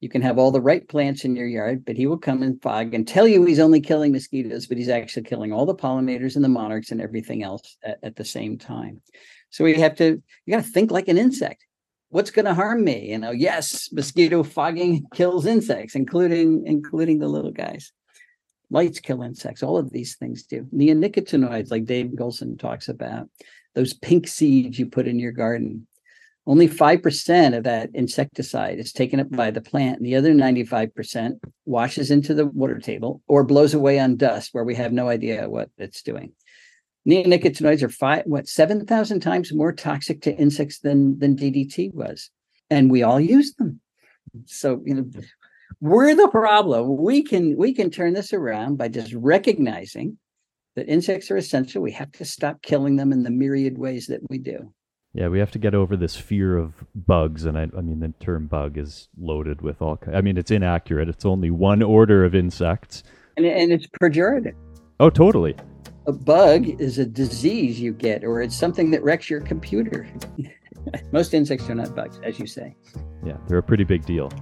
you 0.00 0.08
can 0.08 0.22
have 0.22 0.38
all 0.38 0.50
the 0.50 0.62
right 0.62 0.88
plants 0.88 1.26
in 1.26 1.36
your 1.36 1.46
yard, 1.46 1.84
but 1.84 1.96
he 1.96 2.06
will 2.06 2.16
come 2.16 2.42
and 2.42 2.62
fog 2.62 2.94
and 2.94 3.06
tell 3.06 3.28
you 3.28 3.44
he's 3.44 3.58
only 3.58 3.82
killing 3.82 4.12
mosquitoes, 4.12 4.66
but 4.66 4.78
he's 4.78 4.88
actually 4.88 5.24
killing 5.24 5.52
all 5.52 5.66
the 5.66 5.74
pollinators 5.74 6.34
and 6.34 6.44
the 6.44 6.48
monarchs 6.48 6.90
and 6.90 7.02
everything 7.02 7.42
else 7.42 7.76
at, 7.84 7.98
at 8.02 8.16
the 8.16 8.24
same 8.24 8.56
time. 8.56 9.02
So 9.50 9.64
we 9.64 9.74
have 9.74 9.96
to, 9.96 10.22
you 10.46 10.54
got 10.54 10.64
to 10.64 10.70
think 10.70 10.90
like 10.90 11.08
an 11.08 11.18
insect. 11.18 11.66
What's 12.10 12.32
going 12.32 12.46
to 12.46 12.54
harm 12.54 12.82
me? 12.82 13.10
You 13.10 13.18
know, 13.18 13.30
yes, 13.30 13.88
mosquito 13.92 14.42
fogging 14.42 15.06
kills 15.14 15.46
insects, 15.46 15.94
including 15.94 16.64
including 16.66 17.20
the 17.20 17.28
little 17.28 17.52
guys. 17.52 17.92
Lights 18.68 18.98
kill 18.98 19.22
insects. 19.22 19.62
All 19.62 19.76
of 19.76 19.90
these 19.90 20.16
things 20.16 20.42
do. 20.42 20.66
Neonicotinoids, 20.74 21.70
like 21.70 21.84
Dave 21.84 22.10
Goulson 22.16 22.58
talks 22.58 22.88
about, 22.88 23.28
those 23.76 23.94
pink 23.94 24.26
seeds 24.26 24.76
you 24.76 24.86
put 24.86 25.06
in 25.06 25.20
your 25.20 25.30
garden. 25.30 25.86
Only 26.46 26.68
5% 26.68 27.56
of 27.56 27.64
that 27.64 27.90
insecticide 27.94 28.80
is 28.80 28.92
taken 28.92 29.20
up 29.20 29.30
by 29.30 29.52
the 29.52 29.60
plant, 29.60 29.98
and 29.98 30.06
the 30.06 30.16
other 30.16 30.32
95% 30.32 31.38
washes 31.64 32.10
into 32.10 32.34
the 32.34 32.46
water 32.46 32.80
table 32.80 33.22
or 33.28 33.44
blows 33.44 33.72
away 33.72 34.00
on 34.00 34.16
dust 34.16 34.50
where 34.52 34.64
we 34.64 34.74
have 34.74 34.92
no 34.92 35.08
idea 35.08 35.48
what 35.48 35.70
it's 35.78 36.02
doing 36.02 36.32
neonicotinoids 37.08 37.82
are 37.82 37.88
five 37.88 38.24
what 38.26 38.48
7000 38.48 39.20
times 39.20 39.52
more 39.52 39.72
toxic 39.72 40.22
to 40.22 40.36
insects 40.36 40.80
than 40.80 41.18
than 41.18 41.36
ddt 41.36 41.94
was. 41.94 42.30
And 42.68 42.90
we 42.90 43.02
all 43.02 43.20
use 43.20 43.54
them. 43.54 43.80
So 44.46 44.82
you 44.84 44.94
know 44.94 45.10
we're 45.80 46.14
the 46.14 46.28
problem. 46.28 46.98
We 46.98 47.22
can 47.22 47.56
we 47.56 47.74
can 47.74 47.90
turn 47.90 48.14
this 48.14 48.32
around 48.32 48.76
by 48.76 48.88
just 48.88 49.12
recognizing 49.14 50.18
that 50.76 50.88
insects 50.88 51.30
are 51.30 51.36
essential. 51.36 51.82
We 51.82 51.92
have 51.92 52.12
to 52.12 52.24
stop 52.24 52.62
killing 52.62 52.96
them 52.96 53.12
in 53.12 53.22
the 53.22 53.30
myriad 53.30 53.78
ways 53.78 54.06
that 54.06 54.20
we 54.28 54.38
do. 54.38 54.72
Yeah 55.14 55.28
we 55.28 55.38
have 55.38 55.50
to 55.52 55.58
get 55.58 55.74
over 55.74 55.96
this 55.96 56.16
fear 56.16 56.56
of 56.56 56.84
bugs 56.94 57.44
and 57.44 57.58
i, 57.58 57.62
I 57.76 57.80
mean 57.80 57.98
the 57.98 58.14
term 58.20 58.46
bug 58.46 58.78
is 58.78 59.08
loaded 59.18 59.60
with 59.60 59.82
all 59.82 59.98
i 60.14 60.20
mean 60.20 60.36
it's 60.36 60.50
inaccurate. 60.50 61.08
It's 61.08 61.24
only 61.24 61.50
one 61.50 61.82
order 61.82 62.24
of 62.24 62.34
insects. 62.34 63.02
And, 63.36 63.46
and 63.46 63.72
it's 63.72 63.86
pejorative. 64.00 64.54
Oh 65.00 65.10
totally 65.10 65.56
a 66.06 66.12
bug 66.12 66.80
is 66.80 66.98
a 66.98 67.04
disease 67.04 67.80
you 67.80 67.92
get, 67.92 68.24
or 68.24 68.40
it's 68.40 68.56
something 68.56 68.90
that 68.90 69.02
wrecks 69.02 69.28
your 69.28 69.40
computer. 69.40 70.08
Most 71.12 71.34
insects 71.34 71.68
are 71.68 71.74
not 71.74 71.94
bugs, 71.94 72.18
as 72.22 72.38
you 72.38 72.46
say. 72.46 72.74
Yeah, 73.24 73.36
they're 73.46 73.58
a 73.58 73.62
pretty 73.62 73.84
big 73.84 74.06
deal. 74.06 74.32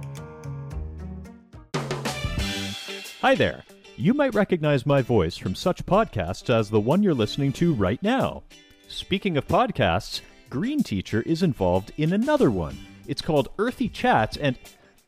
Hi 3.21 3.35
there. 3.35 3.63
You 3.97 4.13
might 4.13 4.33
recognize 4.33 4.85
my 4.85 5.01
voice 5.01 5.35
from 5.35 5.55
such 5.55 5.85
podcasts 5.85 6.49
as 6.49 6.69
the 6.69 6.79
one 6.79 7.03
you're 7.03 7.13
listening 7.13 7.51
to 7.53 7.73
right 7.73 8.01
now. 8.01 8.43
Speaking 8.87 9.35
of 9.35 9.45
podcasts, 9.45 10.21
Green 10.49 10.81
Teacher 10.81 11.21
is 11.23 11.43
involved 11.43 11.91
in 11.97 12.13
another 12.13 12.49
one. 12.49 12.77
It's 13.07 13.21
called 13.21 13.49
Earthy 13.59 13.89
Chats, 13.89 14.37
and 14.37 14.57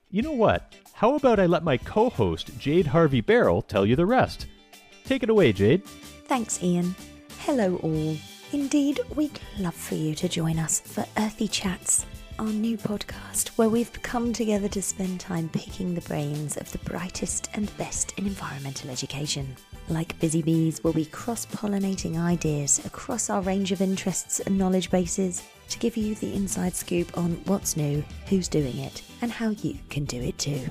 you 0.09 0.21
know 0.21 0.33
what? 0.33 0.75
How 0.91 1.15
about 1.15 1.39
I 1.39 1.45
let 1.45 1.63
my 1.63 1.77
co 1.77 2.09
host, 2.09 2.59
Jade 2.59 2.87
Harvey 2.87 3.21
Barrel, 3.21 3.61
tell 3.61 3.85
you 3.85 3.95
the 3.95 4.05
rest? 4.05 4.47
Take 5.05 5.23
it 5.23 5.29
away, 5.29 5.53
Jade. 5.53 5.83
Thanks, 6.31 6.63
Ian. 6.63 6.95
Hello, 7.39 7.75
all. 7.83 8.15
Indeed, 8.53 9.01
we'd 9.15 9.37
love 9.59 9.75
for 9.75 9.95
you 9.95 10.15
to 10.15 10.29
join 10.29 10.59
us 10.59 10.79
for 10.79 11.05
Earthy 11.17 11.49
Chats, 11.49 12.05
our 12.39 12.45
new 12.45 12.77
podcast 12.77 13.49
where 13.57 13.67
we've 13.67 13.91
come 14.01 14.31
together 14.31 14.69
to 14.69 14.81
spend 14.81 15.19
time 15.19 15.49
picking 15.49 15.93
the 15.93 16.07
brains 16.07 16.55
of 16.55 16.71
the 16.71 16.77
brightest 16.89 17.49
and 17.53 17.75
best 17.77 18.17
in 18.17 18.27
environmental 18.27 18.89
education. 18.89 19.53
Like 19.89 20.17
busy 20.21 20.41
bees, 20.41 20.81
we'll 20.85 20.93
be 20.93 21.03
cross 21.03 21.45
pollinating 21.47 22.17
ideas 22.17 22.79
across 22.85 23.29
our 23.29 23.41
range 23.41 23.73
of 23.73 23.81
interests 23.81 24.39
and 24.39 24.57
knowledge 24.57 24.89
bases 24.89 25.43
to 25.67 25.79
give 25.79 25.97
you 25.97 26.15
the 26.15 26.33
inside 26.33 26.77
scoop 26.77 27.17
on 27.17 27.31
what's 27.43 27.75
new, 27.75 28.05
who's 28.27 28.47
doing 28.47 28.77
it, 28.77 29.01
and 29.21 29.33
how 29.33 29.49
you 29.49 29.77
can 29.89 30.05
do 30.05 30.21
it 30.21 30.37
too. 30.37 30.61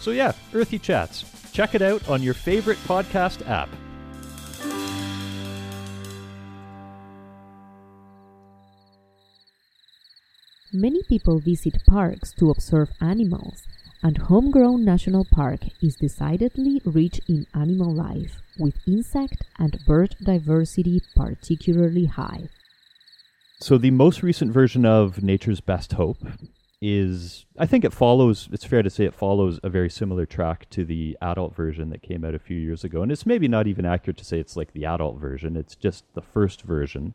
So, 0.00 0.10
yeah, 0.10 0.32
Earthy 0.54 0.78
Chats. 0.78 1.26
Check 1.52 1.74
it 1.74 1.82
out 1.82 2.08
on 2.08 2.22
your 2.22 2.32
favorite 2.32 2.78
podcast 2.88 3.46
app. 3.46 3.68
Many 10.72 11.02
people 11.06 11.38
visit 11.38 11.74
parks 11.86 12.32
to 12.38 12.48
observe 12.48 12.88
animals, 12.98 13.62
and 14.02 14.16
Homegrown 14.16 14.86
National 14.86 15.26
Park 15.30 15.60
is 15.82 15.94
decidedly 15.96 16.80
rich 16.86 17.20
in 17.28 17.44
animal 17.54 17.94
life, 17.94 18.40
with 18.58 18.74
insect 18.86 19.44
and 19.58 19.78
bird 19.86 20.16
diversity 20.24 21.02
particularly 21.14 22.06
high. 22.06 22.48
So, 23.60 23.76
the 23.76 23.90
most 23.90 24.22
recent 24.22 24.50
version 24.50 24.86
of 24.86 25.22
Nature's 25.22 25.60
Best 25.60 25.92
Hope 25.92 26.24
is 26.86 27.46
I 27.58 27.64
think 27.64 27.82
it 27.82 27.94
follows 27.94 28.46
it's 28.52 28.66
fair 28.66 28.82
to 28.82 28.90
say 28.90 29.06
it 29.06 29.14
follows 29.14 29.58
a 29.62 29.70
very 29.70 29.88
similar 29.88 30.26
track 30.26 30.68
to 30.70 30.84
the 30.84 31.16
adult 31.22 31.56
version 31.56 31.88
that 31.88 32.02
came 32.02 32.26
out 32.26 32.34
a 32.34 32.38
few 32.38 32.58
years 32.58 32.84
ago. 32.84 33.02
And 33.02 33.10
it's 33.10 33.24
maybe 33.24 33.48
not 33.48 33.66
even 33.66 33.86
accurate 33.86 34.18
to 34.18 34.24
say 34.24 34.38
it's 34.38 34.54
like 34.54 34.74
the 34.74 34.84
adult 34.84 35.18
version. 35.18 35.56
It's 35.56 35.74
just 35.74 36.04
the 36.12 36.20
first 36.20 36.60
version 36.60 37.14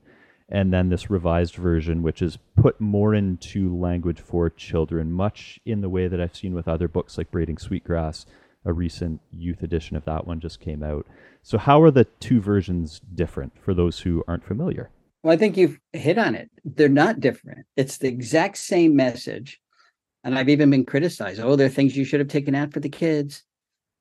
and 0.52 0.74
then 0.74 0.90
this 0.90 1.12
revised 1.12 1.54
version 1.54 2.02
which 2.02 2.24
is 2.24 2.40
put 2.56 2.82
more 2.82 3.14
into 3.14 3.78
language 3.78 4.20
for 4.20 4.50
children 4.50 5.12
much 5.12 5.60
in 5.68 5.82
the 5.82 5.90
way 5.90 6.08
that 6.08 6.20
I've 6.20 6.36
seen 6.36 6.56
with 6.56 6.68
other 6.68 6.88
books 6.88 7.16
like 7.16 7.30
Braiding 7.30 7.60
Sweetgrass 7.60 8.26
a 8.66 8.74
recent 8.74 9.22
youth 9.32 9.62
edition 9.62 9.96
of 9.96 10.06
that 10.06 10.26
one 10.26 10.40
just 10.40 10.60
came 10.60 10.84
out. 10.84 11.06
So 11.44 11.58
how 11.60 11.82
are 11.82 11.92
the 11.92 12.06
two 12.20 12.42
versions 12.42 13.00
different 13.14 13.54
for 13.62 13.76
those 13.76 14.00
who 14.00 14.24
aren't 14.28 14.44
familiar 14.44 14.90
well, 15.24 15.34
I 15.34 15.38
think 15.38 15.58
you've 15.58 15.80
hit 15.94 16.18
on 16.18 16.36
it. 16.36 16.50
They're 16.64 16.90
not 16.90 17.20
different. 17.20 17.66
It's 17.76 17.98
the 17.98 18.08
exact 18.08 18.58
same 18.58 18.96
message. 18.96 19.60
And 20.24 20.38
I've 20.38 20.50
even 20.50 20.70
been 20.70 20.86
criticized. 20.86 21.40
Oh, 21.40 21.56
there 21.56 21.68
are 21.68 21.72
things 21.72 21.96
you 21.96 22.06
should 22.06 22.20
have 22.20 22.30
taken 22.30 22.56
out 22.56 22.74
for 22.74 22.80
the 22.80 22.90
kids. 22.90 23.44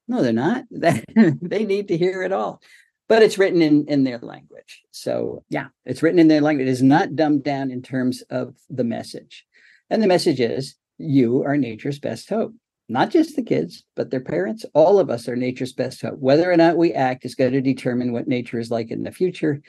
No, 0.06 0.22
they're 0.22 0.32
not. 0.32 0.64
they 0.70 1.64
need 1.64 1.88
to 1.88 1.96
hear 1.96 2.22
it 2.22 2.32
all. 2.32 2.60
But 3.08 3.22
it's 3.22 3.38
written 3.38 3.62
in, 3.62 3.86
in 3.88 4.04
their 4.04 4.18
language. 4.18 4.82
So, 4.90 5.44
yeah, 5.48 5.68
it's 5.84 6.02
written 6.02 6.18
in 6.18 6.28
their 6.28 6.40
language. 6.40 6.68
It 6.68 6.72
is 6.72 6.82
not 6.82 7.16
dumbed 7.16 7.42
down 7.42 7.70
in 7.70 7.82
terms 7.82 8.22
of 8.30 8.54
the 8.68 8.84
message. 8.84 9.46
And 9.90 10.02
the 10.02 10.06
message 10.06 10.40
is 10.40 10.76
you 10.98 11.42
are 11.44 11.56
nature's 11.56 11.98
best 11.98 12.28
hope. 12.28 12.52
Not 12.88 13.10
just 13.10 13.36
the 13.36 13.42
kids, 13.42 13.84
but 13.96 14.10
their 14.10 14.20
parents. 14.20 14.64
All 14.74 14.98
of 14.98 15.10
us 15.10 15.28
are 15.28 15.36
nature's 15.36 15.72
best 15.72 16.00
hope. 16.02 16.18
Whether 16.18 16.50
or 16.50 16.56
not 16.56 16.76
we 16.76 16.92
act 16.92 17.24
is 17.24 17.34
going 17.34 17.52
to 17.52 17.60
determine 17.60 18.12
what 18.12 18.28
nature 18.28 18.58
is 18.58 18.70
like 18.70 18.90
in 18.90 19.02
the 19.02 19.12
future 19.12 19.60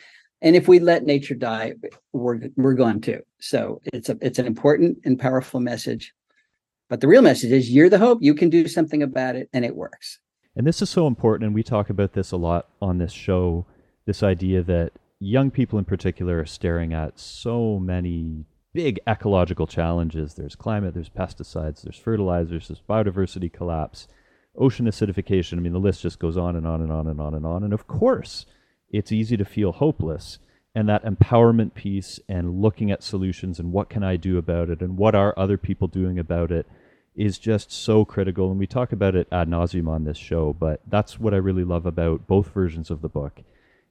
and 0.41 0.55
if 0.55 0.67
we 0.67 0.79
let 0.79 1.05
nature 1.05 1.35
die 1.35 1.73
we're 2.13 2.39
we're 2.55 2.73
gone 2.73 3.01
too 3.01 3.21
so 3.39 3.81
it's 3.93 4.09
a 4.09 4.17
it's 4.21 4.39
an 4.39 4.45
important 4.47 4.97
and 5.05 5.19
powerful 5.19 5.59
message 5.59 6.13
But 6.89 7.01
the 7.01 7.07
real 7.07 7.21
message 7.21 7.51
is 7.51 7.69
you're 7.69 7.89
the 7.89 7.99
hope. 7.99 8.19
You 8.21 8.33
can 8.33 8.49
do 8.49 8.67
something 8.67 9.03
about 9.03 9.35
it, 9.35 9.47
and 9.53 9.63
it 9.63 9.75
works. 9.75 10.19
And 10.55 10.65
this 10.65 10.81
is 10.81 10.89
so 10.89 11.05
important, 11.07 11.45
and 11.45 11.55
we 11.55 11.63
talk 11.63 11.89
about 11.89 12.13
this 12.13 12.31
a 12.31 12.37
lot 12.37 12.67
on 12.81 12.97
this 12.97 13.13
show. 13.13 13.65
This 14.05 14.23
idea 14.23 14.63
that 14.63 14.93
young 15.19 15.51
people 15.51 15.77
in 15.77 15.85
particular 15.85 16.39
are 16.39 16.45
staring 16.45 16.93
at 16.93 17.19
so 17.19 17.77
many 17.79 18.45
big 18.73 18.99
ecological 19.07 19.67
challenges. 19.67 20.33
There's 20.33 20.55
climate, 20.55 20.95
there's 20.95 21.09
pesticides, 21.09 21.83
there's 21.83 21.97
fertilizers, 21.97 22.67
there's 22.67 22.81
biodiversity 22.89 23.53
collapse, 23.53 24.07
ocean 24.57 24.87
acidification. 24.87 25.57
I 25.57 25.61
mean, 25.61 25.73
the 25.73 25.79
list 25.79 26.01
just 26.01 26.17
goes 26.19 26.37
on 26.37 26.55
and 26.55 26.65
on 26.65 26.81
and 26.81 26.91
on 26.91 27.07
and 27.07 27.21
on 27.21 27.35
and 27.35 27.45
on. 27.45 27.63
And 27.63 27.73
of 27.73 27.85
course, 27.85 28.47
it's 28.89 29.11
easy 29.11 29.37
to 29.37 29.45
feel 29.45 29.71
hopeless. 29.71 30.39
And 30.75 30.87
that 30.87 31.03
empowerment 31.03 31.73
piece 31.73 32.19
and 32.29 32.61
looking 32.61 32.91
at 32.91 33.03
solutions 33.03 33.59
and 33.59 33.71
what 33.71 33.89
can 33.89 34.03
I 34.03 34.15
do 34.17 34.37
about 34.37 34.69
it 34.69 34.81
and 34.81 34.97
what 34.97 35.15
are 35.15 35.33
other 35.35 35.57
people 35.57 35.87
doing 35.87 36.19
about 36.19 36.51
it 36.51 36.67
is 37.15 37.39
just 37.39 37.71
so 37.71 38.05
critical. 38.05 38.49
And 38.51 38.59
we 38.59 38.67
talk 38.67 38.91
about 38.91 39.15
it 39.15 39.27
ad 39.31 39.49
nauseum 39.49 39.89
on 39.89 40.03
this 40.03 40.17
show, 40.17 40.53
but 40.53 40.81
that's 40.87 41.19
what 41.19 41.33
I 41.33 41.37
really 41.37 41.63
love 41.63 41.85
about 41.85 42.27
both 42.27 42.49
versions 42.53 42.89
of 42.91 43.01
the 43.01 43.09
book 43.09 43.41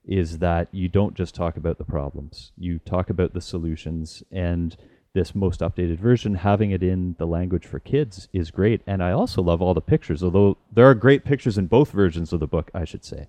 is 0.06 0.38
that 0.38 0.68
you 0.72 0.88
don't 0.88 1.14
just 1.14 1.34
talk 1.34 1.56
about 1.56 1.76
the 1.76 1.84
problems, 1.84 2.52
you 2.56 2.78
talk 2.78 3.10
about 3.10 3.34
the 3.34 3.40
solutions. 3.42 4.22
And 4.32 4.74
this 5.14 5.34
most 5.34 5.60
updated 5.60 5.98
version, 5.98 6.36
having 6.36 6.70
it 6.70 6.82
in 6.82 7.16
the 7.18 7.26
language 7.26 7.66
for 7.66 7.80
kids 7.80 8.28
is 8.32 8.50
great. 8.50 8.82
And 8.86 9.02
I 9.02 9.12
also 9.12 9.42
love 9.42 9.60
all 9.60 9.74
the 9.74 9.80
pictures, 9.80 10.22
although 10.22 10.56
there 10.72 10.88
are 10.88 10.94
great 10.94 11.24
pictures 11.24 11.58
in 11.58 11.66
both 11.66 11.90
versions 11.90 12.32
of 12.32 12.40
the 12.40 12.46
book, 12.46 12.70
I 12.74 12.84
should 12.84 13.04
say. 13.04 13.26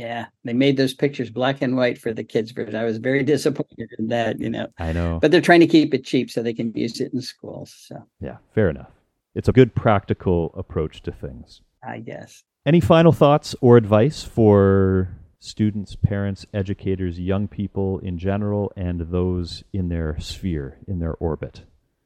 Yeah, 0.00 0.28
they 0.44 0.54
made 0.54 0.78
those 0.78 0.94
pictures 0.94 1.28
black 1.28 1.60
and 1.60 1.76
white 1.76 1.98
for 1.98 2.14
the 2.14 2.24
kids 2.24 2.52
version. 2.52 2.74
I 2.74 2.84
was 2.84 2.96
very 2.96 3.22
disappointed 3.34 3.90
in 3.98 4.08
that, 4.08 4.40
you 4.40 4.48
know. 4.48 4.68
I 4.78 4.94
know. 4.94 5.18
But 5.20 5.30
they're 5.30 5.42
trying 5.42 5.60
to 5.60 5.66
keep 5.66 5.92
it 5.92 6.06
cheap 6.06 6.30
so 6.30 6.42
they 6.42 6.54
can 6.54 6.72
use 6.74 7.00
it 7.00 7.12
in 7.12 7.20
schools. 7.20 7.74
So, 7.86 7.96
yeah, 8.18 8.38
fair 8.54 8.70
enough. 8.70 8.90
It's 9.34 9.48
a 9.48 9.52
good 9.52 9.74
practical 9.74 10.54
approach 10.56 11.02
to 11.02 11.12
things. 11.12 11.60
I 11.86 11.98
guess. 11.98 12.42
Any 12.64 12.80
final 12.80 13.12
thoughts 13.12 13.54
or 13.60 13.76
advice 13.76 14.22
for 14.22 15.14
students, 15.38 15.96
parents, 15.96 16.46
educators, 16.54 17.20
young 17.20 17.46
people 17.46 17.98
in 17.98 18.16
general, 18.16 18.72
and 18.76 19.00
those 19.00 19.64
in 19.74 19.90
their 19.90 20.18
sphere, 20.18 20.78
in 20.88 20.98
their 20.98 21.14
orbit. 21.14 21.62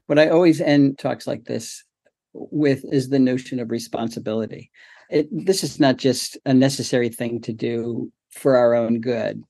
What 0.06 0.18
I 0.18 0.28
always 0.30 0.60
end 0.60 0.98
talks 0.98 1.28
like 1.28 1.44
this 1.44 1.84
with 2.32 2.84
is 2.92 3.08
the 3.08 3.20
notion 3.20 3.60
of 3.60 3.70
responsibility. 3.70 4.72
It, 5.14 5.28
this 5.30 5.62
is 5.62 5.78
not 5.78 5.96
just 5.96 6.36
a 6.44 6.52
necessary 6.52 7.08
thing 7.08 7.40
to 7.42 7.52
do 7.52 8.12
for 8.30 8.56
our 8.56 8.74
own 8.74 9.00
good, 9.00 9.42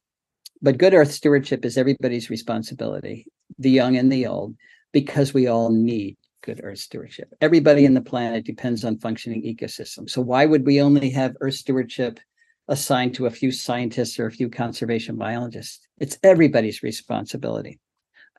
but 0.61 0.79
good 0.79 0.94
earth 0.94 1.11
stewardship 1.11 1.64
is 1.64 1.79
everybody's 1.79 2.31
responsibility, 2.31 3.27
the 3.59 3.70
young 3.70 3.96
and 3.96 4.12
the 4.12 4.27
old, 4.27 4.55
because 4.92 5.35
we 5.35 5.46
all 5.46 5.70
need 5.70 6.16
good 6.42 6.61
earth 6.62 6.81
stewardship. 6.81 7.33
Everybody 7.40 7.87
in 7.87 7.94
the 7.94 8.03
planet 8.03 8.44
depends 8.44 8.85
on 8.85 8.98
functioning 8.98 9.42
ecosystems. 9.42 10.11
So 10.11 10.20
why 10.20 10.44
would 10.44 10.66
we 10.66 10.83
only 10.83 11.09
have 11.11 11.35
earth 11.40 11.55
stewardship 11.55 12.20
assigned 12.68 13.14
to 13.14 13.27
a 13.27 13.31
few 13.31 13.50
scientists 13.50 14.18
or 14.18 14.27
a 14.27 14.33
few 14.33 14.48
conservation 14.48 15.16
biologists. 15.16 15.81
It's 15.98 16.18
everybody's 16.22 16.83
responsibility. 16.83 17.79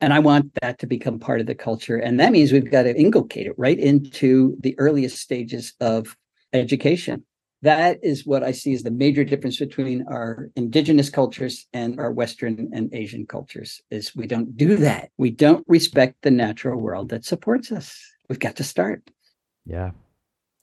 And 0.01 0.13
I 0.13 0.19
want 0.19 0.51
that 0.61 0.79
to 0.79 0.87
become 0.87 1.19
part 1.19 1.39
of 1.39 1.47
the 1.47 1.55
culture. 1.55 1.97
And 1.97 2.19
that 2.19 2.31
means 2.31 2.51
we've 2.51 2.69
got 2.69 2.83
to 2.83 2.95
inculcate 2.95 3.47
it 3.47 3.53
right 3.57 3.79
into 3.79 4.57
the 4.59 4.75
earliest 4.77 5.19
stages 5.19 5.73
of 5.79 6.15
education. 6.59 7.23
That 7.61 7.99
is 8.03 8.25
what 8.25 8.43
I 8.43 8.51
see 8.51 8.73
as 8.73 8.83
the 8.83 8.91
major 8.91 9.23
difference 9.23 9.57
between 9.57 10.05
our 10.07 10.49
indigenous 10.55 11.09
cultures 11.09 11.65
and 11.73 11.99
our 11.99 12.11
Western 12.11 12.69
and 12.73 12.93
Asian 12.93 13.25
cultures 13.25 13.81
is 13.89 14.15
we 14.15 14.27
don't 14.27 14.55
do 14.55 14.75
that. 14.77 15.09
We 15.17 15.31
don't 15.31 15.65
respect 15.67 16.21
the 16.21 16.31
natural 16.31 16.79
world 16.79 17.09
that 17.09 17.25
supports 17.25 17.71
us. 17.71 17.99
We've 18.29 18.39
got 18.39 18.57
to 18.57 18.63
start. 18.63 19.09
Yeah, 19.65 19.91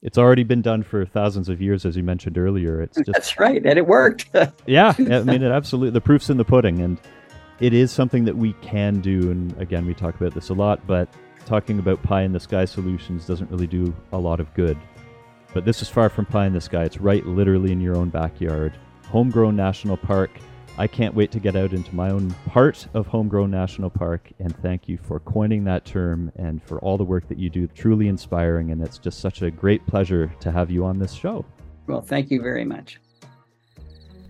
it's 0.03 0.17
already 0.17 0.43
been 0.43 0.61
done 0.61 0.83
for 0.83 1.05
thousands 1.05 1.47
of 1.47 1.61
years, 1.61 1.85
as 1.85 1.95
you 1.95 2.03
mentioned 2.03 2.37
earlier. 2.37 2.81
It's 2.81 2.97
just 3.05 3.11
that's 3.11 3.39
right, 3.39 3.65
and 3.65 3.77
it 3.77 3.87
worked. 3.87 4.29
yeah, 4.65 4.93
I 4.97 5.23
mean, 5.23 5.41
it 5.41 5.51
absolutely. 5.51 5.91
The 5.91 6.01
proof's 6.01 6.29
in 6.29 6.37
the 6.37 6.45
pudding, 6.45 6.79
and 6.81 6.99
it 7.59 7.73
is 7.73 7.91
something 7.91 8.25
that 8.25 8.37
we 8.37 8.53
can 8.61 8.99
do. 8.99 9.31
And 9.31 9.59
again, 9.61 9.85
we 9.85 9.93
talk 9.93 10.15
about 10.15 10.33
this 10.33 10.49
a 10.49 10.53
lot, 10.53 10.85
but 10.85 11.07
talking 11.45 11.79
about 11.79 12.03
pie 12.03 12.23
in 12.23 12.33
the 12.33 12.39
sky 12.39 12.65
solutions 12.65 13.25
doesn't 13.25 13.49
really 13.49 13.67
do 13.67 13.95
a 14.11 14.17
lot 14.17 14.39
of 14.39 14.53
good. 14.53 14.77
But 15.53 15.65
this 15.65 15.81
is 15.81 15.89
far 15.89 16.09
from 16.09 16.25
pie 16.25 16.47
in 16.47 16.53
the 16.53 16.61
sky. 16.61 16.83
It's 16.83 16.99
right, 16.99 17.25
literally 17.25 17.71
in 17.71 17.81
your 17.81 17.95
own 17.95 18.09
backyard. 18.09 18.73
Homegrown 19.09 19.55
National 19.55 19.97
Park 19.97 20.31
I 20.75 20.87
can't 20.87 21.13
wait 21.13 21.31
to 21.33 21.39
get 21.39 21.55
out 21.55 21.71
into 21.71 21.93
my 21.93 22.09
own 22.09 22.31
part 22.47 22.87
of 22.95 23.05
Homegrown 23.05 23.51
National 23.51 23.91
Park. 23.91 24.31
And 24.39 24.57
thank 24.63 24.89
you 24.89 24.97
for 24.97 25.19
coining 25.19 25.63
that 25.65 25.85
term 25.85 26.31
and 26.35 26.63
for 26.63 26.79
all 26.79 26.97
the 26.97 27.03
work 27.03 27.27
that 27.27 27.37
you 27.37 27.51
do. 27.51 27.67
Truly 27.67 28.07
inspiring. 28.07 28.71
And 28.71 28.81
it's 28.81 28.97
just 28.97 29.19
such 29.19 29.43
a 29.43 29.51
great 29.51 29.85
pleasure 29.85 30.33
to 30.39 30.51
have 30.51 30.71
you 30.71 30.83
on 30.83 30.97
this 30.97 31.13
show. 31.13 31.45
Well, 31.85 32.01
thank 32.01 32.31
you 32.31 32.41
very 32.41 32.65
much. 32.65 32.99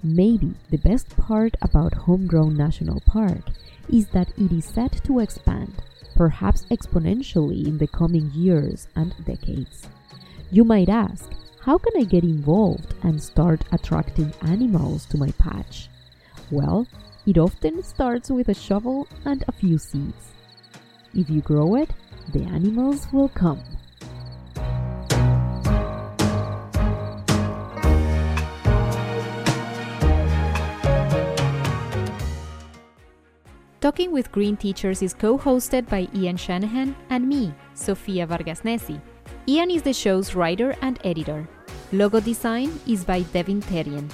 Maybe 0.03 0.53
the 0.69 0.79
best 0.79 1.15
part 1.15 1.55
about 1.62 1.93
Homegrown 1.93 2.57
National 2.57 2.99
Park 3.07 3.43
is 3.88 4.07
that 4.09 4.27
it 4.38 4.51
is 4.51 4.65
set 4.65 5.01
to 5.05 5.19
expand, 5.19 5.81
perhaps 6.17 6.65
exponentially 6.65 7.65
in 7.65 7.77
the 7.77 7.88
coming 7.88 8.29
years 8.33 8.89
and 8.97 9.15
decades. 9.25 9.88
You 10.53 10.63
might 10.63 10.87
ask, 10.87 11.31
how 11.61 11.79
can 11.79 11.93
I 11.99 12.03
get 12.03 12.23
involved 12.23 12.93
and 13.01 13.19
start 13.19 13.63
attracting 13.71 14.31
animals 14.43 15.03
to 15.07 15.17
my 15.17 15.31
patch? 15.39 15.89
Well, 16.51 16.85
it 17.25 17.39
often 17.39 17.81
starts 17.81 18.29
with 18.29 18.49
a 18.49 18.53
shovel 18.53 19.07
and 19.25 19.43
a 19.47 19.51
few 19.51 19.79
seeds. 19.79 20.29
If 21.15 21.27
you 21.27 21.41
grow 21.41 21.73
it, 21.73 21.89
the 22.33 22.43
animals 22.43 23.07
will 23.11 23.29
come. 23.29 23.63
Talking 33.81 34.11
with 34.11 34.31
Green 34.31 34.55
Teachers 34.55 35.01
is 35.01 35.15
co 35.15 35.35
hosted 35.35 35.89
by 35.89 36.07
Ian 36.13 36.37
Shanahan 36.37 36.95
and 37.09 37.27
me, 37.27 37.55
Sofia 37.73 38.27
Vargas 38.27 38.61
Nesi. 38.61 39.01
Ian 39.45 39.71
is 39.71 39.82
the 39.82 39.91
show's 39.91 40.36
writer 40.36 40.73
and 40.82 40.97
editor. 41.03 41.45
Logo 41.91 42.21
design 42.21 42.79
is 42.88 43.03
by 43.03 43.23
Devin 43.34 43.62
Terrien. 43.63 44.10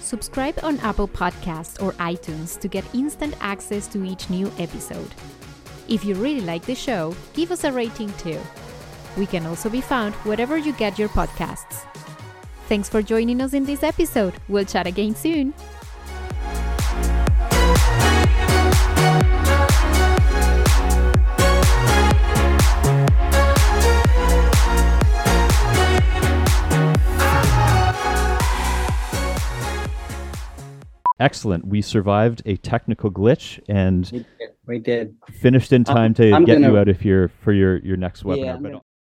Subscribe 0.00 0.60
on 0.62 0.78
Apple 0.78 1.08
Podcasts 1.08 1.82
or 1.82 1.92
iTunes 1.94 2.56
to 2.60 2.68
get 2.68 2.84
instant 2.94 3.34
access 3.40 3.88
to 3.88 4.04
each 4.04 4.30
new 4.30 4.46
episode. 4.58 5.10
If 5.88 6.04
you 6.04 6.14
really 6.14 6.42
like 6.42 6.64
the 6.66 6.76
show, 6.76 7.16
give 7.34 7.50
us 7.50 7.64
a 7.64 7.72
rating 7.72 8.12
too. 8.12 8.38
We 9.16 9.26
can 9.26 9.44
also 9.44 9.68
be 9.68 9.80
found 9.80 10.14
wherever 10.22 10.56
you 10.56 10.72
get 10.74 11.00
your 11.00 11.08
podcasts. 11.08 11.84
Thanks 12.68 12.88
for 12.88 13.02
joining 13.02 13.40
us 13.42 13.54
in 13.54 13.64
this 13.64 13.82
episode. 13.82 14.34
We'll 14.48 14.64
chat 14.64 14.86
again 14.86 15.16
soon. 15.16 15.52
Excellent. 31.20 31.66
We 31.66 31.82
survived 31.82 32.42
a 32.46 32.56
technical 32.56 33.10
glitch 33.10 33.60
and 33.68 34.24
we 34.66 34.78
did. 34.78 35.14
Finished 35.40 35.72
in 35.72 35.84
time 35.84 36.14
to 36.14 36.32
I'm 36.32 36.44
get 36.44 36.54
gonna, 36.54 36.72
you 36.72 36.78
out 36.78 36.88
of 36.88 37.00
here 37.00 37.30
for 37.42 37.52
your 37.52 37.76
your 37.78 37.98
next 37.98 38.24
webinar. 38.24 38.72
Yeah, 38.72 38.78